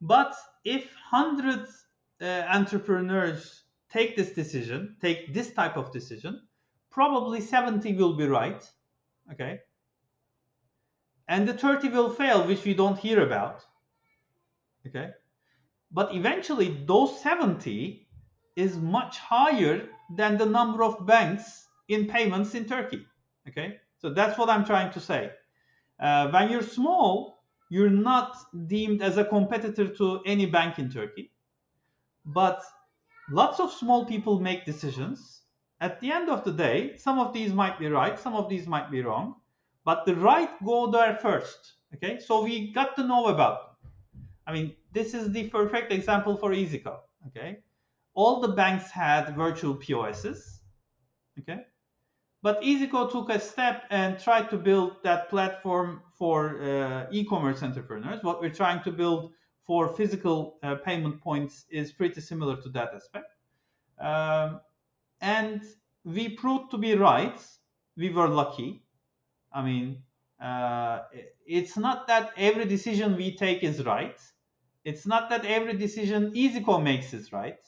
but 0.01 0.35
if 0.65 0.93
hundreds 0.97 1.87
uh, 2.21 2.43
entrepreneurs 2.49 3.63
take 3.89 4.17
this 4.17 4.33
decision, 4.33 4.97
take 5.01 5.33
this 5.33 5.53
type 5.53 5.77
of 5.77 5.93
decision, 5.93 6.43
probably 6.91 7.41
70 7.41 7.95
will 7.95 8.15
be 8.15 8.27
right. 8.27 8.69
Okay, 9.33 9.61
and 11.29 11.47
the 11.47 11.55
30 11.55 11.89
will 11.91 12.11
fail, 12.11 12.45
which 12.45 12.65
we 12.65 12.75
don't 12.75 12.99
hear 12.99 13.23
about. 13.23 13.63
Okay, 14.89 15.11
but 15.93 16.13
eventually 16.17 16.83
those 16.85 17.23
70 17.23 18.09
is 18.57 18.77
much 18.77 19.19
higher 19.19 19.89
than 20.17 20.37
the 20.37 20.47
number 20.59 20.83
of 20.83 21.07
banks 21.07 21.69
in 21.87 22.09
payments 22.09 22.57
in 22.57 22.65
Turkey. 22.65 23.07
Okay, 23.49 23.77
so 23.99 24.11
that's 24.11 24.37
what 24.37 24.51
I'm 24.51 24.65
trying 24.65 24.93
to 24.95 24.99
say. 25.01 25.31
Uh, 25.99 26.29
when 26.31 26.51
you're 26.51 26.63
small, 26.63 27.45
you're 27.69 27.91
not 27.91 28.37
deemed 28.67 29.03
as 29.03 29.17
a 29.17 29.25
competitor 29.25 29.89
to 29.89 30.21
any 30.25 30.47
bank 30.47 30.79
in 30.79 30.91
Turkey. 30.91 31.33
But 32.25 32.63
lots 33.31 33.61
of 33.61 33.73
small 33.73 34.05
people 34.05 34.41
make 34.41 34.65
decisions. 34.65 35.43
At 35.81 36.01
the 36.01 36.11
end 36.11 36.29
of 36.29 36.45
the 36.45 36.53
day, 36.53 36.97
some 36.97 37.19
of 37.19 37.33
these 37.33 37.53
might 37.53 37.79
be 37.79 37.89
right, 37.89 38.19
some 38.19 38.35
of 38.35 38.49
these 38.49 38.67
might 38.67 38.91
be 38.91 39.03
wrong, 39.03 39.37
but 39.85 40.07
the 40.07 40.15
right 40.17 40.51
go 40.65 40.91
there 40.91 41.17
first. 41.17 41.75
Okay, 41.95 42.19
so 42.19 42.43
we 42.43 42.73
got 42.73 42.97
to 42.97 43.07
know 43.07 43.27
about 43.27 43.79
them. 43.83 44.23
I 44.47 44.53
mean, 44.53 44.75
this 44.93 45.15
is 45.15 45.33
the 45.33 45.49
perfect 45.49 45.93
example 45.93 46.37
for 46.37 46.51
iyzico. 46.51 46.99
Okay, 47.29 47.59
all 48.15 48.41
the 48.41 48.49
banks 48.49 48.91
had 48.91 49.37
virtual 49.37 49.75
POSs. 49.75 50.61
Okay, 51.39 51.61
but 52.47 52.63
iyzico 52.63 53.11
took 53.11 53.29
a 53.29 53.41
step 53.41 53.83
and 53.91 54.21
tried 54.21 54.49
to 54.49 54.57
build 54.57 55.03
that 55.03 55.29
platform 55.29 56.01
for 56.17 56.63
uh, 56.63 57.07
e-commerce 57.11 57.61
entrepreneurs. 57.65 58.23
What 58.23 58.41
we're 58.41 58.59
trying 58.63 58.85
to 58.85 58.93
build 58.93 59.33
for 59.67 59.89
physical 59.89 60.57
uh, 60.63 60.77
payment 60.77 61.21
points 61.21 61.65
is 61.71 61.91
pretty 61.91 62.21
similar 62.21 62.57
to 62.63 62.69
that 62.69 62.91
aspect. 62.95 63.33
Um, 63.99 64.61
and 65.21 65.61
we 66.05 66.29
proved 66.29 66.71
to 66.71 66.79
be 66.79 66.95
right. 66.95 67.41
We 67.97 68.11
were 68.11 68.29
lucky. 68.29 68.85
I 69.53 69.65
mean, 69.65 70.05
uh, 70.41 71.01
it's 71.49 71.77
not 71.77 72.07
that 72.07 72.31
every 72.37 72.67
decision 72.67 73.17
we 73.17 73.35
take 73.35 73.65
is 73.65 73.85
right. 73.85 74.21
It's 74.85 75.05
not 75.05 75.31
that 75.31 75.45
every 75.45 75.77
decision 75.77 76.31
iyzico 76.33 76.81
makes 76.81 77.13
is 77.13 77.33
right. 77.33 77.59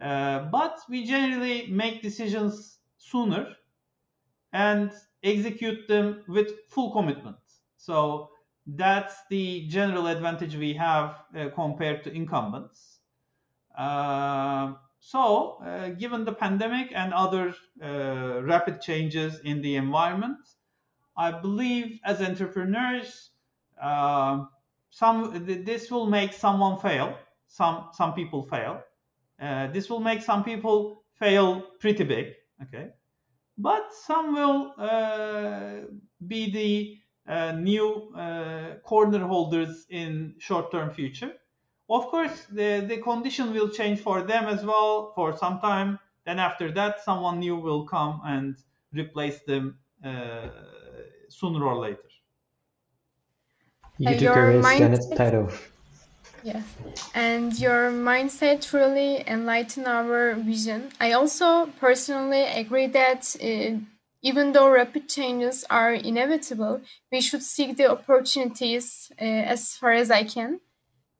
Uh, 0.00 0.46
but 0.50 0.78
we 0.88 1.04
generally 1.04 1.66
make 1.66 2.00
decisions 2.00 2.78
sooner 2.96 3.57
and 4.52 4.92
execute 5.22 5.88
them 5.88 6.22
with 6.28 6.52
full 6.68 6.92
commitment. 6.92 7.36
So 7.76 8.30
that's 8.66 9.16
the 9.30 9.66
general 9.68 10.06
advantage 10.06 10.56
we 10.56 10.74
have 10.74 11.16
uh, 11.36 11.48
compared 11.54 12.04
to 12.04 12.12
incumbents. 12.12 12.98
Uh, 13.76 14.74
so, 15.00 15.58
uh, 15.64 15.90
given 15.90 16.24
the 16.24 16.32
pandemic 16.32 16.90
and 16.94 17.14
other 17.14 17.54
uh, 17.82 18.42
rapid 18.42 18.80
changes 18.80 19.38
in 19.40 19.62
the 19.62 19.76
environment, 19.76 20.38
I 21.16 21.30
believe 21.30 22.00
as 22.04 22.20
entrepreneurs, 22.20 23.30
uh, 23.80 24.44
some 24.90 25.44
this 25.44 25.90
will 25.90 26.06
make 26.06 26.32
someone 26.32 26.78
fail. 26.78 27.16
Some 27.46 27.88
some 27.92 28.14
people 28.14 28.42
fail. 28.42 28.82
Uh, 29.40 29.68
this 29.68 29.88
will 29.88 30.00
make 30.00 30.22
some 30.22 30.44
people 30.44 31.04
fail 31.18 31.62
pretty 31.80 32.04
big. 32.04 32.34
Okay, 32.62 32.90
but 33.58 33.92
some 33.92 34.34
will 34.34 34.74
be 36.26 36.50
the 36.50 36.98
uh, 37.30 37.52
new 37.52 38.12
uh, 38.14 38.78
corner 38.80 39.26
holders 39.26 39.86
in 39.90 40.34
short-term 40.38 40.90
future. 40.90 41.34
Of 41.90 42.06
course, 42.06 42.46
the, 42.46 42.84
the 42.86 42.98
condition 42.98 43.52
will 43.52 43.68
change 43.70 44.00
for 44.00 44.22
them 44.22 44.44
as 44.46 44.64
well 44.64 45.12
for 45.14 45.36
some 45.36 45.60
time. 45.60 45.98
Then 46.24 46.38
after 46.38 46.70
that, 46.72 47.00
someone 47.00 47.38
new 47.40 47.56
will 47.56 47.86
come 47.86 48.20
and 48.24 48.56
replace 48.92 49.42
them 49.42 49.78
uh, 50.04 50.48
sooner 51.28 51.64
or 51.64 51.78
later. 51.78 52.02
You 53.98 54.16
took 54.16 54.34
a 54.34 54.42
risk 54.42 54.80
and 54.80 54.94
it's 54.94 55.06
paid 55.14 55.34
off. 55.34 55.72
Yes, 56.42 56.64
and 57.14 57.58
your 57.58 57.90
mindset 57.90 58.66
truly 58.68 59.24
enlighten 59.26 59.86
our 59.86 60.34
vision. 60.34 60.90
I 61.00 61.12
also 61.12 61.66
personally 61.80 62.42
agree 62.42 62.86
that 62.86 63.36
uh, 63.42 63.80
even 64.22 64.52
though 64.52 64.70
rapid 64.70 65.08
changes 65.08 65.64
are 65.68 65.92
inevitable, 65.92 66.80
we 67.10 67.20
should 67.20 67.42
seek 67.42 67.76
the 67.76 67.90
opportunities 67.90 69.10
uh, 69.20 69.24
as 69.24 69.76
far 69.76 69.92
as 69.92 70.10
I 70.10 70.24
can. 70.24 70.60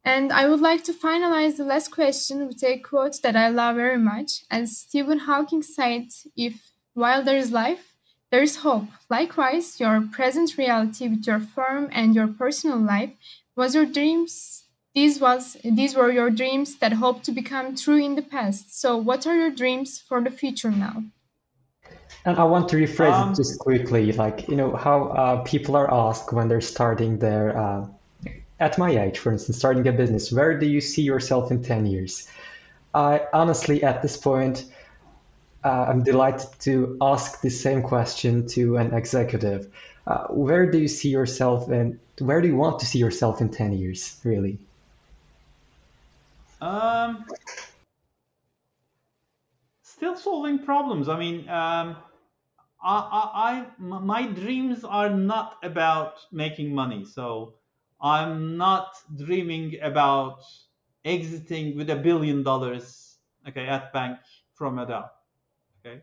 And 0.05 0.33
I 0.33 0.49
would 0.49 0.61
like 0.61 0.85
to 0.85 0.93
finalize 0.93 1.57
the 1.57 1.65
last 1.65 1.91
question 1.91 2.47
with 2.47 2.63
a 2.65 2.79
quote 2.79 3.21
that 3.23 3.37
I 3.37 3.49
love 3.49 3.77
very 3.77 3.99
much. 3.99 4.45
And 4.51 4.69
Stephen 4.69 5.21
Hawking 5.21 5.63
said, 5.63 6.07
If 6.37 6.73
while 6.95 7.23
there 7.23 7.37
is 7.37 7.53
life, 7.53 7.95
there 8.31 8.43
is 8.43 8.57
hope. 8.59 8.87
Likewise, 9.11 9.81
your 9.81 10.01
present 10.01 10.57
reality 10.57 11.09
with 11.09 11.27
your 11.27 11.41
firm 11.41 11.89
and 11.93 12.15
your 12.15 12.29
personal 12.29 12.79
life 12.79 13.13
was 13.57 13.75
your 13.75 13.87
dreams. 13.87 14.65
These 14.99 15.21
was 15.21 15.57
these 15.63 15.95
were 15.95 16.11
your 16.11 16.29
dreams 16.29 16.79
that 16.81 16.93
hope 16.95 17.23
to 17.23 17.31
become 17.31 17.77
true 17.77 18.03
in 18.05 18.17
the 18.17 18.27
past. 18.37 18.65
So, 18.81 18.97
what 18.97 19.29
are 19.29 19.37
your 19.43 19.53
dreams 19.63 19.91
for 19.97 20.21
the 20.21 20.33
future 20.43 20.73
now? 20.73 21.05
And 22.25 22.37
I 22.37 22.43
want 22.43 22.69
to 22.71 22.77
rephrase 22.77 23.13
um, 23.13 23.31
it 23.31 23.37
just 23.37 23.61
quickly, 23.61 24.11
like 24.11 24.49
you 24.49 24.57
know 24.57 24.75
how 24.75 24.97
uh, 25.23 25.37
people 25.45 25.77
are 25.77 25.89
asked 25.89 26.33
when 26.33 26.49
they're 26.49 26.71
starting 26.77 27.21
their, 27.21 27.57
uh, 27.57 27.87
at 28.59 28.77
my 28.77 28.91
age, 29.05 29.21
for 29.21 29.31
instance, 29.31 29.57
starting 29.57 29.87
a 29.87 29.93
business, 29.93 30.33
where 30.33 30.59
do 30.59 30.67
you 30.67 30.81
see 30.81 31.03
yourself 31.03 31.53
in 31.53 31.63
ten 31.63 31.87
years? 31.87 32.29
I 32.93 33.21
honestly, 33.33 33.85
at 33.85 34.03
this 34.03 34.17
point, 34.17 34.65
uh, 35.63 35.87
I'm 35.91 36.03
delighted 36.03 36.51
to 36.67 36.99
ask 37.01 37.41
the 37.41 37.51
same 37.51 37.83
question 37.83 38.49
to 38.49 38.79
an 38.79 38.93
executive. 38.93 39.69
Uh, 40.09 40.27
where 40.47 40.69
do 40.69 40.79
you 40.79 40.89
see 40.89 41.11
yourself 41.11 41.69
and 41.69 42.01
Where 42.19 42.41
do 42.43 42.49
you 42.49 42.57
want 42.57 42.81
to 42.81 42.87
see 42.87 42.99
yourself 42.99 43.41
in 43.41 43.51
ten 43.51 43.73
years? 43.73 44.19
Really? 44.25 44.59
Um, 46.61 47.25
still 49.83 50.17
solving 50.17 50.59
problems. 50.61 51.09
I 51.09 51.19
mean, 51.19 51.49
um, 51.49 51.97
I, 52.83 52.97
I, 53.13 53.31
I, 53.51 53.67
my 53.79 54.27
dreams 54.27 54.85
are 54.85 55.11
not 55.11 55.57
about 55.63 56.15
making 56.33 56.75
money. 56.75 57.05
So 57.05 57.55
I'm 58.01 58.57
not 58.57 58.95
dreaming 59.17 59.77
about 59.83 60.43
exiting 61.05 61.77
with 61.77 61.91
a 61.91 61.97
billion 61.97 62.43
dollars, 62.43 63.17
okay, 63.49 63.67
at 63.67 63.93
bank 63.93 64.19
from 64.55 64.77
Ödeal. 64.77 65.09
Okay. 65.85 66.03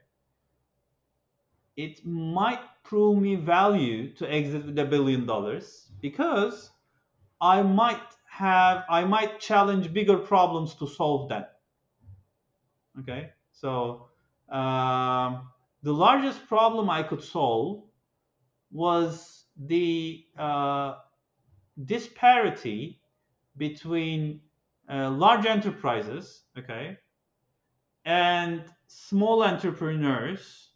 It 1.78 2.06
might 2.06 2.62
prove 2.84 3.22
me 3.22 3.36
value 3.36 4.14
to 4.16 4.32
exit 4.32 4.66
with 4.66 4.80
a 4.80 4.86
billion 4.86 5.26
dollars 5.26 5.92
because 6.02 6.72
I 7.42 7.62
might 7.62 8.02
have 8.36 8.84
I 8.90 9.06
might 9.06 9.40
challenge 9.40 9.94
bigger 9.94 10.18
problems 10.18 10.76
to 10.76 10.88
solve 10.88 11.30
them. 11.30 11.46
Okay, 13.00 13.30
so 13.54 14.08
um, 14.50 15.48
the 15.84 15.94
largest 15.94 16.46
problem 16.48 16.90
I 16.90 17.04
could 17.04 17.24
solve 17.24 17.84
was 18.72 19.46
the 19.58 20.26
uh, 20.38 20.96
disparity 21.86 23.00
between 23.56 24.42
uh, 24.90 25.12
large 25.12 25.46
enterprises, 25.46 26.44
okay, 26.58 26.98
and 28.04 28.64
small 28.88 29.44
entrepreneurs, 29.44 30.72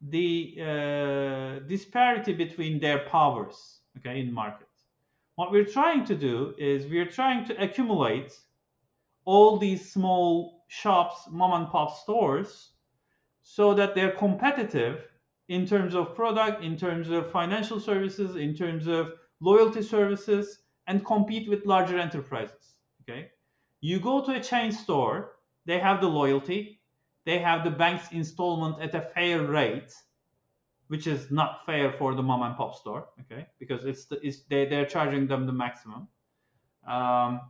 the 0.00 0.58
uh, 0.60 1.58
disparity 1.66 2.34
between 2.34 2.78
their 2.78 3.00
powers, 3.00 3.80
okay, 3.98 4.20
in 4.20 4.32
market. 4.32 4.68
What 5.36 5.50
we're 5.50 5.64
trying 5.64 6.04
to 6.06 6.14
do 6.14 6.54
is 6.58 6.86
we're 6.86 7.10
trying 7.10 7.44
to 7.46 7.62
accumulate 7.62 8.32
all 9.24 9.56
these 9.56 9.90
small 9.90 10.64
shops, 10.68 11.26
mom 11.28 11.60
and 11.60 11.70
pop 11.70 11.96
stores, 11.96 12.70
so 13.42 13.74
that 13.74 13.94
they're 13.94 14.12
competitive 14.12 15.08
in 15.48 15.66
terms 15.66 15.94
of 15.94 16.14
product, 16.14 16.62
in 16.62 16.76
terms 16.76 17.10
of 17.10 17.30
financial 17.32 17.80
services, 17.80 18.36
in 18.36 18.54
terms 18.54 18.86
of 18.86 19.12
loyalty 19.40 19.82
services, 19.82 20.60
and 20.86 21.04
compete 21.04 21.48
with 21.48 21.66
larger 21.66 21.98
enterprises. 21.98 22.78
Okay, 23.02 23.30
you 23.80 23.98
go 23.98 24.24
to 24.24 24.36
a 24.36 24.40
chain 24.40 24.70
store, 24.70 25.32
they 25.66 25.78
have 25.78 26.00
the 26.00 26.08
loyalty, 26.08 26.80
they 27.26 27.38
have 27.38 27.64
the 27.64 27.70
bank's 27.70 28.12
installment 28.12 28.80
at 28.80 28.94
a 28.94 29.00
fair 29.00 29.42
rate, 29.42 29.92
which 30.88 31.06
is 31.06 31.30
not 31.30 31.64
fair 31.66 31.92
for 31.92 32.14
the 32.14 32.22
mom 32.22 32.42
and 32.42 32.56
pop 32.56 32.74
store, 32.74 33.08
okay, 33.20 33.46
because 33.58 33.84
it's 33.84 34.04
the, 34.06 34.18
it's 34.26 34.42
they 34.44 34.66
they're 34.66 34.86
charging 34.86 35.26
them 35.26 35.46
the 35.46 35.52
maximum. 35.52 36.08
Um, 36.86 37.40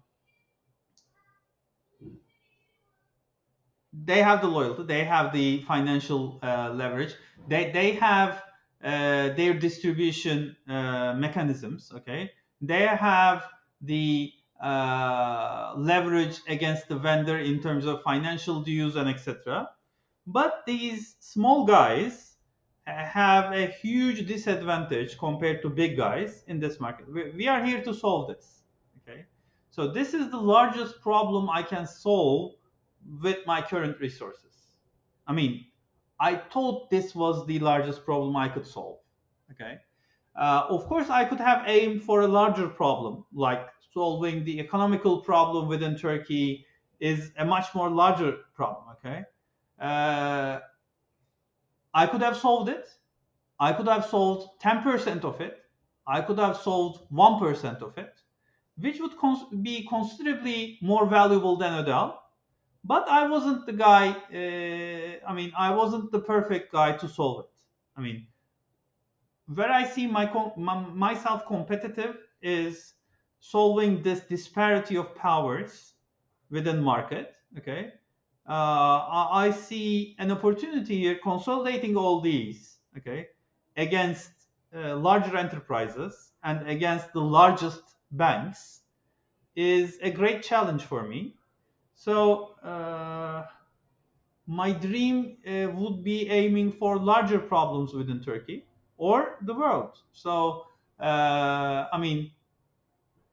they 3.92 4.22
have 4.22 4.40
the 4.40 4.48
loyalty, 4.48 4.84
they 4.84 5.04
have 5.04 5.32
the 5.32 5.62
financial 5.62 6.38
uh, 6.42 6.70
leverage, 6.70 7.14
they 7.48 7.70
they 7.72 7.92
have 7.92 8.42
uh, 8.82 9.30
their 9.30 9.54
distribution 9.54 10.56
uh, 10.68 11.14
mechanisms, 11.14 11.90
okay, 11.94 12.30
they 12.60 12.86
have 12.86 13.44
the 13.80 14.32
uh, 14.62 15.74
leverage 15.76 16.40
against 16.48 16.88
the 16.88 16.96
vendor 16.96 17.38
in 17.38 17.60
terms 17.60 17.84
of 17.86 18.02
financial 18.02 18.62
dues 18.62 18.96
and 18.96 19.08
etc. 19.08 19.68
But 20.26 20.62
these 20.66 21.16
small 21.20 21.66
guys 21.66 22.33
have 22.86 23.52
a 23.52 23.66
huge 23.66 24.26
disadvantage 24.26 25.18
compared 25.18 25.62
to 25.62 25.70
big 25.70 25.96
guys 25.96 26.44
in 26.48 26.60
this 26.60 26.80
market. 26.80 27.06
We, 27.12 27.48
are 27.48 27.64
here 27.64 27.82
to 27.82 27.94
solve 27.94 28.28
this. 28.28 28.62
Okay, 29.02 29.24
so 29.70 29.88
this 29.88 30.14
is 30.14 30.30
the 30.30 30.40
largest 30.40 31.00
problem 31.00 31.48
I 31.48 31.62
can 31.62 31.86
solve 31.86 32.52
with 33.22 33.38
my 33.46 33.62
current 33.62 33.98
resources. 34.00 34.54
I 35.26 35.32
mean, 35.32 35.66
I 36.20 36.36
thought 36.36 36.90
this 36.90 37.14
was 37.14 37.46
the 37.46 37.58
largest 37.58 38.04
problem 38.04 38.36
I 38.36 38.48
could 38.48 38.66
solve. 38.66 38.98
Okay, 39.50 39.78
uh, 40.36 40.66
of 40.68 40.86
course 40.86 41.08
I 41.10 41.24
could 41.24 41.40
have 41.40 41.64
aimed 41.66 42.02
for 42.02 42.22
a 42.22 42.28
larger 42.28 42.68
problem, 42.68 43.24
like 43.32 43.66
solving 43.92 44.44
the 44.44 44.60
economical 44.60 45.20
problem 45.20 45.68
within 45.68 45.96
Turkey 45.96 46.66
is 47.00 47.32
a 47.38 47.44
much 47.44 47.74
more 47.74 47.90
larger 47.90 48.38
problem. 48.54 48.84
Okay. 48.96 49.24
Uh, 49.80 50.60
I 51.94 52.06
could 52.06 52.20
have 52.22 52.36
solved 52.36 52.68
it. 52.68 52.88
I 53.60 53.72
could 53.72 53.88
have 53.88 54.06
solved 54.06 54.60
10% 54.60 55.24
of 55.24 55.40
it. 55.40 55.58
I 56.06 56.20
could 56.22 56.38
have 56.38 56.56
solved 56.58 57.06
1% 57.10 57.82
of 57.82 57.96
it, 57.98 58.14
which 58.78 59.00
would 59.00 59.16
cons- 59.18 59.46
be 59.62 59.86
considerably 59.88 60.78
more 60.82 61.06
valuable 61.06 61.56
than 61.56 61.72
Ödeal. 61.84 62.18
But 62.84 63.08
I 63.08 63.26
wasn't 63.28 63.66
the 63.66 63.72
guy, 63.74 64.10
uh, 64.10 65.28
I 65.30 65.34
mean, 65.34 65.52
I 65.56 65.74
wasn't 65.74 66.12
the 66.12 66.20
perfect 66.20 66.72
guy 66.72 66.96
to 66.98 67.08
solve 67.08 67.40
it. 67.46 67.52
I 67.96 68.00
mean, 68.02 68.28
where 69.46 69.70
I 69.70 69.84
see 69.84 70.06
my, 70.06 70.30
my 70.56 70.80
myself 70.80 71.46
competitive 71.46 72.18
is 72.42 72.94
solving 73.40 74.02
this 74.02 74.20
disparity 74.26 74.96
of 74.96 75.14
powers 75.14 75.94
within 76.50 76.82
market, 76.82 77.34
okay? 77.58 77.92
Uh, 78.46 79.28
I 79.32 79.50
see 79.50 80.16
an 80.18 80.30
opportunity 80.30 80.98
here 80.98 81.18
consolidating 81.22 81.96
all 81.96 82.20
these, 82.20 82.78
okay, 82.98 83.28
against 83.76 84.30
uh, 84.76 84.96
larger 84.96 85.36
enterprises 85.36 86.32
and 86.42 86.68
against 86.68 87.12
the 87.12 87.20
largest 87.20 87.82
banks 88.10 88.80
is 89.56 89.98
a 90.02 90.10
great 90.10 90.42
challenge 90.42 90.82
for 90.82 91.02
me. 91.06 91.36
So 91.94 92.56
uh, 92.62 93.44
my 94.46 94.72
dream 94.72 95.38
uh, 95.46 95.70
would 95.70 96.04
be 96.04 96.28
aiming 96.28 96.72
for 96.72 96.98
larger 96.98 97.38
problems 97.38 97.94
within 97.94 98.20
Turkey 98.20 98.66
or 98.96 99.38
the 99.42 99.54
world. 99.54 99.98
So 100.12 100.66
uh, 101.00 101.86
I 101.92 101.98
mean, 101.98 102.30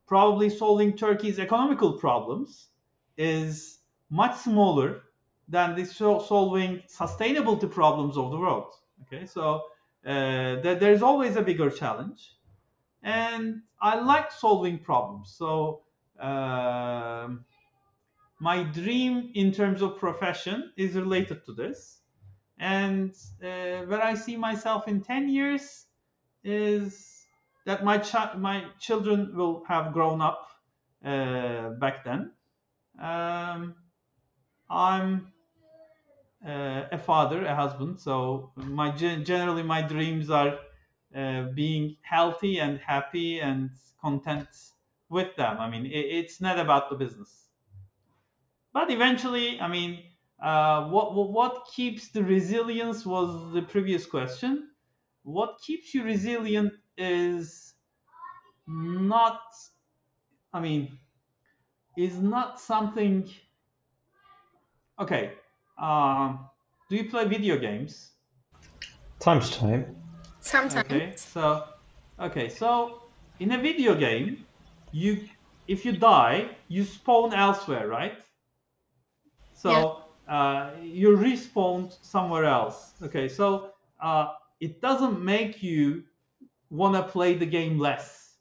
probably 0.08 0.50
solving 0.50 0.93
Turkey's 0.93 1.39
economical 1.39 1.93
problems 1.93 2.69
is 3.17 3.80
much 4.12 4.36
smaller 4.38 5.04
than 5.47 5.76
the 5.76 5.86
solving 5.86 6.84
sustainability 6.88 7.69
problems 7.71 8.17
of 8.17 8.32
the 8.32 8.38
world. 8.38 8.74
Okay, 9.04 9.26
so 9.26 9.63
uh, 10.06 10.62
there's 10.62 11.02
always 11.02 11.36
a 11.38 11.41
bigger 11.41 11.69
challenge, 11.69 12.36
and 13.04 13.63
I 13.82 14.00
like 14.00 14.32
solving 14.32 14.80
problems. 14.80 15.34
So 15.38 15.82
uh, 16.19 17.30
my 18.39 18.63
dream 18.63 19.32
in 19.36 19.52
terms 19.52 19.82
of 19.82 19.97
profession 19.97 20.74
is 20.78 20.95
related 20.95 21.45
to 21.45 21.54
this, 21.54 22.02
and 22.60 23.12
uh, 23.43 23.86
where 23.89 24.04
I 24.04 24.15
see 24.15 24.38
myself 24.38 24.88
in 24.88 25.02
ten 25.02 25.30
years 25.30 25.88
is 26.43 27.26
that 27.65 27.84
my 27.84 27.97
ch- 28.00 28.36
my 28.38 28.65
children 28.80 29.36
will 29.36 29.63
have 29.67 29.93
grown 29.93 30.21
up 30.21 30.50
uh, 31.06 31.69
back 31.80 32.04
then. 32.04 32.32
Um, 33.00 33.76
I'm 34.72 35.34
uh, 36.46 36.88
a 36.92 36.98
father, 36.98 37.46
a 37.46 37.56
husband. 37.56 38.00
So 38.00 38.52
my 38.56 38.92
generally 38.92 39.64
my 39.64 39.82
dreams 39.82 40.30
are 40.30 40.60
uh, 41.16 41.44
being 41.54 41.98
healthy 42.02 42.60
and 42.60 42.80
happy 42.80 43.40
and 43.40 43.72
content 44.02 44.48
with 45.10 45.36
them. 45.36 45.58
I 45.60 45.70
mean, 45.70 45.86
it, 45.86 45.92
it's 46.20 46.42
not 46.42 46.60
about 46.60 46.90
the 46.90 46.96
business. 46.96 47.50
But 48.74 48.90
eventually, 48.92 49.60
I 49.60 49.68
mean, 49.68 50.04
uh, 50.42 50.90
what, 50.90 51.14
what 51.14 51.32
what 51.32 51.68
keeps 51.74 52.10
the 52.12 52.24
resilience 52.24 53.06
was 53.06 53.54
the 53.54 53.62
previous 53.62 54.06
question. 54.06 54.72
What 55.24 55.60
keeps 55.62 55.94
you 55.94 56.04
resilient 56.04 56.74
is 56.98 57.76
not, 58.68 59.42
I 60.54 60.60
mean, 60.62 61.00
is 61.98 62.20
not 62.20 62.60
something. 62.60 63.30
Okay, 65.02 65.32
um, 65.80 66.48
do 66.88 66.96
you 66.96 67.10
play 67.10 67.26
video 67.26 67.58
games? 67.58 68.12
Time 69.20 69.42
to 69.42 69.52
time. 69.52 69.96
Sometimes. 70.42 70.86
Okay, 70.86 71.14
so 71.16 71.64
okay, 72.20 72.50
so 72.50 73.02
in 73.40 73.52
a 73.54 73.58
video 73.58 73.96
game, 73.96 74.46
you 74.92 75.28
if 75.68 75.86
you 75.86 75.94
die, 75.94 76.50
you 76.68 76.84
spawn 76.84 77.34
elsewhere, 77.34 77.88
right? 77.88 78.22
So 79.56 80.04
uh, 80.28 80.70
you 80.84 81.18
respawn 81.18 81.98
somewhere 82.04 82.46
else. 82.46 82.94
Okay, 83.02 83.28
so 83.28 83.72
uh, 84.04 84.34
it 84.60 84.82
doesn't 84.82 85.20
make 85.20 85.64
you 85.64 86.04
want 86.70 86.94
to 86.96 87.02
play 87.02 87.34
the 87.34 87.46
game 87.48 87.80
less 87.80 88.36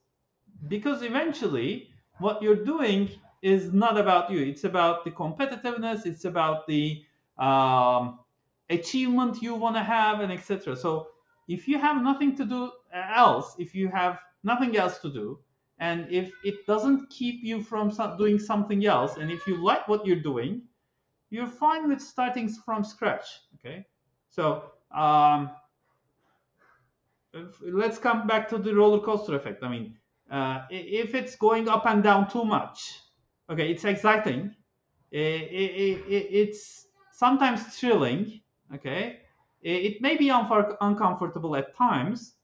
because 0.68 1.00
eventually 1.02 1.88
what 2.18 2.42
you're 2.42 2.64
doing 2.64 3.08
is 3.42 3.72
not 3.72 3.98
about 3.98 4.30
you. 4.30 4.40
It's 4.40 4.64
about 4.64 5.04
the 5.04 5.10
competitiveness. 5.10 6.06
It's 6.06 6.24
about 6.24 6.66
the 6.66 7.02
um, 7.38 8.18
achievement 8.68 9.42
you 9.42 9.54
want 9.54 9.76
to 9.76 9.82
have, 9.82 10.20
and 10.20 10.32
etc. 10.32 10.76
So 10.76 11.08
if 11.48 11.66
you 11.66 11.78
have 11.78 12.02
nothing 12.02 12.36
to 12.36 12.44
do 12.44 12.72
else, 12.92 13.54
if 13.58 13.74
you 13.74 13.88
have 13.88 14.18
nothing 14.44 14.76
else 14.76 14.98
to 14.98 15.10
do, 15.10 15.38
and 15.78 16.06
if 16.10 16.30
it 16.44 16.66
doesn't 16.66 17.08
keep 17.08 17.42
you 17.42 17.62
from 17.62 17.90
doing 18.18 18.38
something 18.38 18.84
else, 18.84 19.16
and 19.16 19.30
if 19.30 19.46
you 19.46 19.56
like 19.62 19.88
what 19.88 20.06
you're 20.06 20.16
doing, 20.20 20.62
you're 21.30 21.46
fine 21.46 21.88
with 21.88 22.00
starting 22.00 22.48
from 22.48 22.84
scratch. 22.84 23.26
Okay, 23.54 23.86
so 24.28 24.64
um, 24.94 25.50
let's 27.62 27.98
come 27.98 28.26
back 28.26 28.48
to 28.50 28.58
the 28.58 28.74
roller 28.74 29.00
coaster 29.00 29.34
effect. 29.34 29.62
I 29.62 29.68
mean, 29.70 29.96
uh, 30.30 30.62
if 30.70 31.14
it's 31.14 31.36
going 31.36 31.68
up 31.68 31.86
and 31.86 32.02
down 32.02 32.30
too 32.30 32.44
much, 32.44 33.00
okay, 33.50 33.70
it's 33.70 33.84
exciting. 33.84 34.54
I- 35.12 35.48
i- 35.62 35.74
i- 35.84 36.02
i- 36.16 36.28
it's 36.40 36.86
sometimes 37.12 37.62
thrilling. 37.78 38.40
Okay, 38.74 39.20
it 39.62 40.00
may 40.00 40.16
be 40.16 40.26
unfor- 40.28 40.76
uncomfortable 40.80 41.56
at 41.56 41.74
times, 41.74 42.36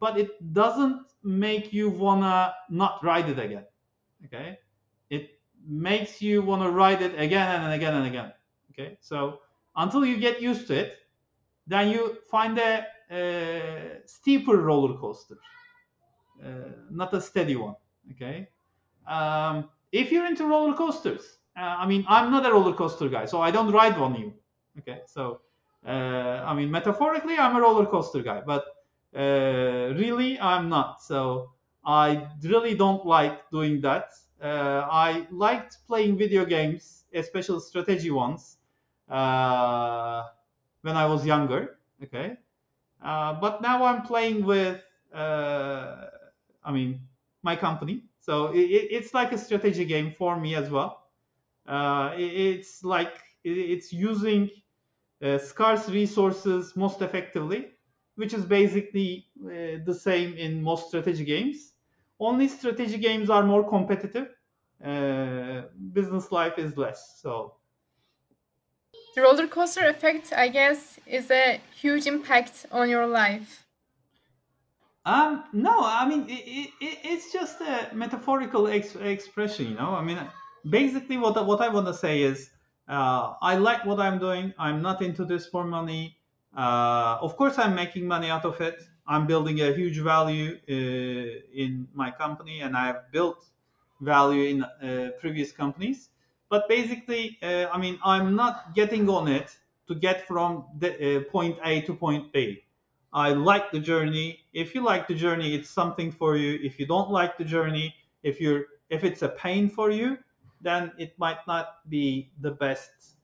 but 0.00 0.18
it 0.18 0.30
doesn't 0.52 1.06
make 1.22 1.72
you 1.72 1.90
wanna 1.90 2.54
not 2.70 3.02
ride 3.04 3.28
it 3.28 3.38
again. 3.38 3.66
Okay, 4.24 4.58
it 5.10 5.30
makes 5.66 6.22
you 6.22 6.42
wanna 6.42 6.70
ride 6.70 7.02
it 7.02 7.14
again 7.18 7.62
and 7.62 7.72
again 7.72 7.94
and 7.94 8.06
again. 8.06 8.32
Okay, 8.70 8.96
so 9.00 9.40
until 9.76 10.04
you 10.04 10.16
get 10.18 10.40
used 10.42 10.66
to 10.68 10.74
it, 10.74 10.94
then 11.66 11.90
you 11.90 12.18
find 12.30 12.58
a, 12.58 12.86
uh 13.10 14.00
steeper 14.06 14.56
roller 14.56 14.96
coaster, 14.98 15.36
uh, 16.44 16.72
not 16.90 17.12
a 17.14 17.20
steady 17.20 17.56
one. 17.56 17.76
Okay, 18.12 18.48
um, 19.06 19.70
if 19.94 20.10
you're 20.10 20.26
into 20.26 20.44
roller 20.46 20.74
coasters, 20.74 21.38
uh, 21.56 21.76
I 21.78 21.86
mean, 21.86 22.04
I'm 22.08 22.30
not 22.32 22.44
a 22.44 22.50
roller 22.52 22.74
coaster 22.74 23.08
guy, 23.08 23.26
so 23.26 23.40
I 23.40 23.50
don't 23.52 23.70
ride 23.70 23.98
one 23.98 24.16
you. 24.16 24.34
Okay, 24.80 25.02
so 25.06 25.40
uh, 25.86 26.42
I 26.44 26.52
mean, 26.54 26.70
metaphorically, 26.70 27.38
I'm 27.38 27.54
a 27.54 27.60
roller 27.60 27.86
coaster 27.86 28.20
guy, 28.20 28.40
but 28.40 28.64
uh, 29.14 29.94
really, 29.96 30.38
I'm 30.40 30.68
not. 30.68 31.00
So 31.00 31.52
I 31.86 32.28
really 32.42 32.74
don't 32.74 33.06
like 33.06 33.48
doing 33.50 33.80
that. 33.82 34.10
Uh, 34.42 34.82
I 34.90 35.28
liked 35.30 35.78
playing 35.86 36.18
video 36.18 36.44
games, 36.44 37.04
especially 37.14 37.60
strategy 37.60 38.10
ones, 38.10 38.58
uh, 39.08 40.24
when 40.82 40.96
I 40.96 41.06
was 41.06 41.24
younger. 41.24 41.78
Okay, 42.02 42.36
uh, 43.00 43.34
but 43.40 43.62
now 43.62 43.84
I'm 43.84 44.02
playing 44.02 44.44
with, 44.44 44.82
I 45.14 46.72
mean, 46.72 47.00
my 47.44 47.54
company. 47.54 48.02
So 48.26 48.34
it, 48.52 48.66
it- 48.78 48.90
it's 48.96 49.12
like 49.14 49.32
a 49.32 49.38
strategy 49.38 49.84
game 49.84 50.10
for 50.20 50.32
me 50.44 50.54
as 50.54 50.70
well. 50.70 50.92
Uh, 51.66 52.14
it- 52.24 52.34
it's 52.50 52.84
like 52.84 53.14
it- 53.44 53.64
it's 53.74 53.92
using 53.92 54.50
uh, 55.22 55.38
scarce 55.38 55.88
resources 55.88 56.76
most 56.76 57.02
effectively, 57.02 57.60
which 58.16 58.34
is 58.34 58.44
basically 58.46 59.10
uh, 59.44 59.84
the 59.88 59.94
same 60.08 60.34
in 60.36 60.62
most 60.62 60.88
strategy 60.88 61.24
games. 61.24 61.74
Only 62.20 62.48
strategy 62.48 62.98
games 62.98 63.30
are 63.30 63.44
more 63.44 63.68
competitive. 63.68 64.28
Uh, 64.84 65.62
business 65.92 66.30
life 66.32 66.58
is 66.58 66.76
less. 66.76 67.20
So 67.22 67.56
The 69.14 69.22
roller 69.22 69.48
coaster 69.48 69.86
effect, 69.88 70.30
I 70.34 70.48
guess, 70.48 70.98
is 71.06 71.30
a 71.30 71.62
huge 71.74 72.06
impact 72.06 72.66
on 72.70 72.90
your 72.90 73.06
life. 73.06 73.63
Um, 75.06 75.44
no, 75.52 75.80
I 75.84 76.08
mean 76.08 76.24
it, 76.30 76.70
it, 76.80 76.98
it's 77.04 77.30
just 77.32 77.60
a 77.60 77.90
metaphorical 77.94 78.68
ex- 78.68 78.96
expression, 78.96 79.68
you 79.68 79.74
know. 79.74 79.90
I 79.94 80.02
mean, 80.02 80.18
basically, 80.68 81.18
what 81.18 81.34
what 81.46 81.60
I 81.60 81.68
want 81.68 81.86
to 81.88 81.94
say 81.94 82.22
is, 82.22 82.50
uh, 82.88 83.34
I 83.42 83.56
like 83.56 83.84
what 83.84 84.00
I'm 84.00 84.18
doing. 84.18 84.54
I'm 84.58 84.80
not 84.80 85.02
into 85.02 85.26
this 85.26 85.46
for 85.46 85.64
money. 85.64 86.16
Uh, 86.56 87.18
of 87.20 87.36
course, 87.36 87.58
I'm 87.58 87.74
making 87.74 88.06
money 88.06 88.30
out 88.30 88.46
of 88.46 88.60
it. 88.62 88.80
I'm 89.06 89.26
building 89.26 89.60
a 89.60 89.74
huge 89.74 89.98
value 89.98 90.58
uh, 90.68 90.72
in 91.52 91.86
my 91.92 92.10
company, 92.10 92.60
and 92.62 92.74
I 92.74 92.86
have 92.86 93.12
built 93.12 93.44
value 94.00 94.44
in 94.44 94.62
uh, 94.64 95.10
previous 95.20 95.52
companies. 95.52 96.08
But 96.48 96.66
basically, 96.66 97.36
uh, 97.42 97.66
I 97.70 97.76
mean, 97.76 97.98
I'm 98.02 98.34
not 98.36 98.74
getting 98.74 99.08
on 99.10 99.28
it 99.28 99.54
to 99.88 99.94
get 99.94 100.26
from 100.26 100.64
the, 100.78 101.18
uh, 101.18 101.20
point 101.30 101.58
A 101.62 101.82
to 101.82 101.94
point 101.94 102.32
B. 102.32 102.63
I 103.14 103.30
like 103.32 103.70
the 103.72 103.80
journey. 103.80 104.44
If 104.52 104.74
you 104.74 104.82
like 104.82 105.08
the 105.08 105.14
journey, 105.14 105.54
it's 105.54 105.70
something 105.70 106.10
for 106.12 106.36
you. 106.36 106.58
If 106.62 106.80
you 106.80 106.86
don't 106.86 107.10
like 107.10 107.38
the 107.38 107.44
journey, 107.44 107.94
if 108.22 108.40
you're 108.40 108.66
if 108.90 109.04
it's 109.04 109.22
a 109.22 109.30
pain 109.30 109.70
for 109.70 109.90
you, 109.90 110.18
then 110.60 110.92
it 110.98 111.18
might 111.18 111.46
not 111.46 111.88
be 111.88 112.32
the 112.40 112.50
best 112.52 113.16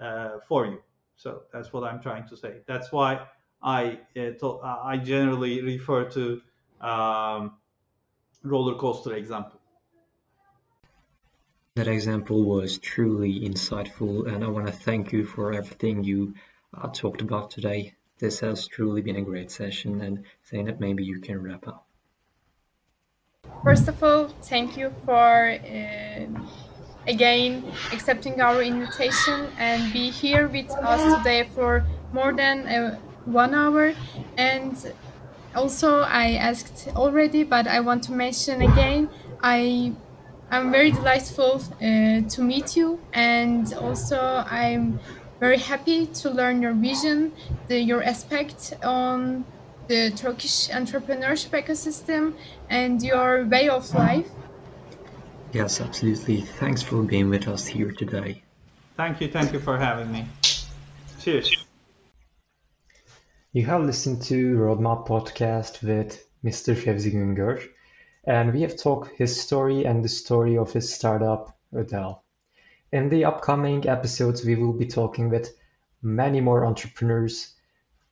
uh, 0.00 0.40
for 0.46 0.66
you. 0.66 0.82
So 1.16 1.44
that's 1.52 1.72
what 1.72 1.84
I'm 1.84 2.00
trying 2.00 2.28
to 2.28 2.36
say. 2.36 2.62
That's 2.66 2.92
why 2.92 3.26
I 3.62 4.00
uh, 4.16 4.80
I 4.82 4.98
generally 4.98 5.62
refer 5.62 6.08
to 6.10 6.42
um, 6.80 7.58
roller 8.44 8.76
coaster 8.78 9.14
example. 9.14 9.60
That 11.76 11.88
example 11.88 12.44
was 12.44 12.78
truly 12.78 13.40
insightful, 13.40 14.26
and 14.30 14.44
I 14.44 14.48
want 14.48 14.66
to 14.66 14.72
thank 14.72 15.12
you 15.12 15.24
for 15.24 15.54
everything 15.54 16.04
you 16.04 16.34
uh, 16.74 16.88
talked 16.88 17.22
about 17.22 17.50
today. 17.50 17.94
This 18.18 18.40
has 18.40 18.66
truly 18.66 19.02
been 19.02 19.16
a 19.16 19.22
great 19.22 19.50
session, 19.50 20.00
and 20.00 20.24
saying 20.42 20.66
that 20.66 20.80
maybe 20.80 21.04
you 21.04 21.20
can 21.20 21.42
wrap 21.42 21.66
up. 21.66 21.86
First 23.62 23.86
of 23.88 24.02
all, 24.02 24.28
thank 24.42 24.76
you 24.76 24.92
for 25.04 25.50
uh, 25.50 26.26
again 27.06 27.50
accepting 27.92 28.40
our 28.40 28.60
invitation 28.62 29.38
and 29.58 29.92
be 29.92 30.10
here 30.10 30.48
with 30.48 30.70
us 30.92 31.02
today 31.18 31.48
for 31.54 31.84
more 32.12 32.32
than 32.32 32.66
uh, 32.66 32.98
one 33.24 33.54
hour. 33.54 33.94
And 34.36 34.74
also, 35.54 36.00
I 36.00 36.32
asked 36.34 36.88
already, 36.96 37.42
but 37.44 37.66
I 37.66 37.80
want 37.80 38.02
to 38.04 38.12
mention 38.12 38.62
again. 38.62 39.10
I 39.42 39.94
I'm 40.50 40.70
very 40.72 40.90
delightful 40.90 41.54
uh, 41.60 42.22
to 42.34 42.42
meet 42.42 42.76
you, 42.76 42.88
and 43.12 43.72
also 43.74 44.18
I'm 44.62 45.00
very 45.40 45.58
happy 45.58 46.06
to 46.06 46.30
learn 46.30 46.60
your 46.62 46.72
vision, 46.72 47.32
the, 47.68 47.78
your 47.78 48.02
aspect 48.02 48.74
on 48.82 49.44
the 49.86 50.10
Turkish 50.10 50.68
entrepreneurship 50.68 51.50
ecosystem, 51.50 52.34
and 52.68 53.02
your 53.02 53.44
way 53.46 53.68
of 53.68 53.92
life. 53.94 54.28
Yes, 55.52 55.80
absolutely. 55.80 56.42
Thanks 56.42 56.82
for 56.82 57.02
being 57.02 57.30
with 57.30 57.48
us 57.48 57.66
here 57.66 57.92
today. 57.92 58.42
Thank 58.96 59.20
you, 59.20 59.28
thank 59.28 59.52
you 59.52 59.60
for 59.60 59.78
having 59.78 60.12
me. 60.12 60.26
Cheers. 61.20 61.64
You 63.52 63.64
have 63.64 63.82
listened 63.82 64.22
to 64.24 64.56
Roadmap 64.56 65.06
Podcast 65.06 65.82
with 65.82 66.22
Mr. 66.44 66.74
Fevzi 66.74 67.12
Güngör, 67.14 67.66
and 68.24 68.52
we 68.52 68.60
have 68.62 68.76
talked 68.76 69.16
his 69.16 69.40
story 69.40 69.86
and 69.86 70.04
the 70.04 70.08
story 70.08 70.58
of 70.58 70.72
his 70.72 70.92
startup, 70.92 71.56
Ödeal. 71.72 72.20
In 72.90 73.10
the 73.10 73.26
upcoming 73.26 73.86
episodes, 73.86 74.46
we 74.46 74.54
will 74.54 74.72
be 74.72 74.86
talking 74.86 75.28
with 75.28 75.54
many 76.00 76.40
more 76.40 76.64
entrepreneurs 76.64 77.54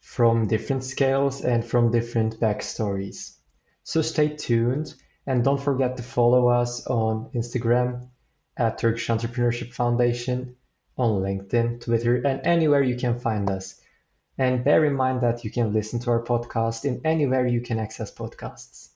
from 0.01 0.49
different 0.49 0.85
scales 0.85 1.43
and 1.43 1.65
from 1.65 1.91
different 1.91 2.39
backstories. 2.41 3.39
So 3.85 4.03
stay 4.03 4.37
tuned 4.37 4.93
and 5.27 5.43
don't 5.43 5.63
forget 5.63 5.97
to 5.97 6.03
follow 6.03 6.49
us 6.49 6.87
on 6.87 7.31
Instagram 7.35 8.11
at 8.57 8.77
Turkish 8.77 9.09
Entrepreneurship 9.09 9.73
Foundation, 9.73 10.57
on 10.99 11.23
LinkedIn, 11.23 11.81
Twitter, 11.81 12.17
and 12.17 12.47
anywhere 12.47 12.83
you 12.83 12.97
can 12.97 13.19
find 13.19 13.49
us. 13.49 13.81
And 14.37 14.63
bear 14.63 14.85
in 14.85 14.95
mind 14.95 15.23
that 15.23 15.43
you 15.43 15.51
can 15.51 15.73
listen 15.73 16.01
to 16.01 16.11
our 16.11 16.23
podcast 16.23 16.85
in 16.85 17.01
anywhere 17.03 17.47
you 17.47 17.63
can 17.63 17.79
access 17.79 18.13
podcasts. 18.13 18.91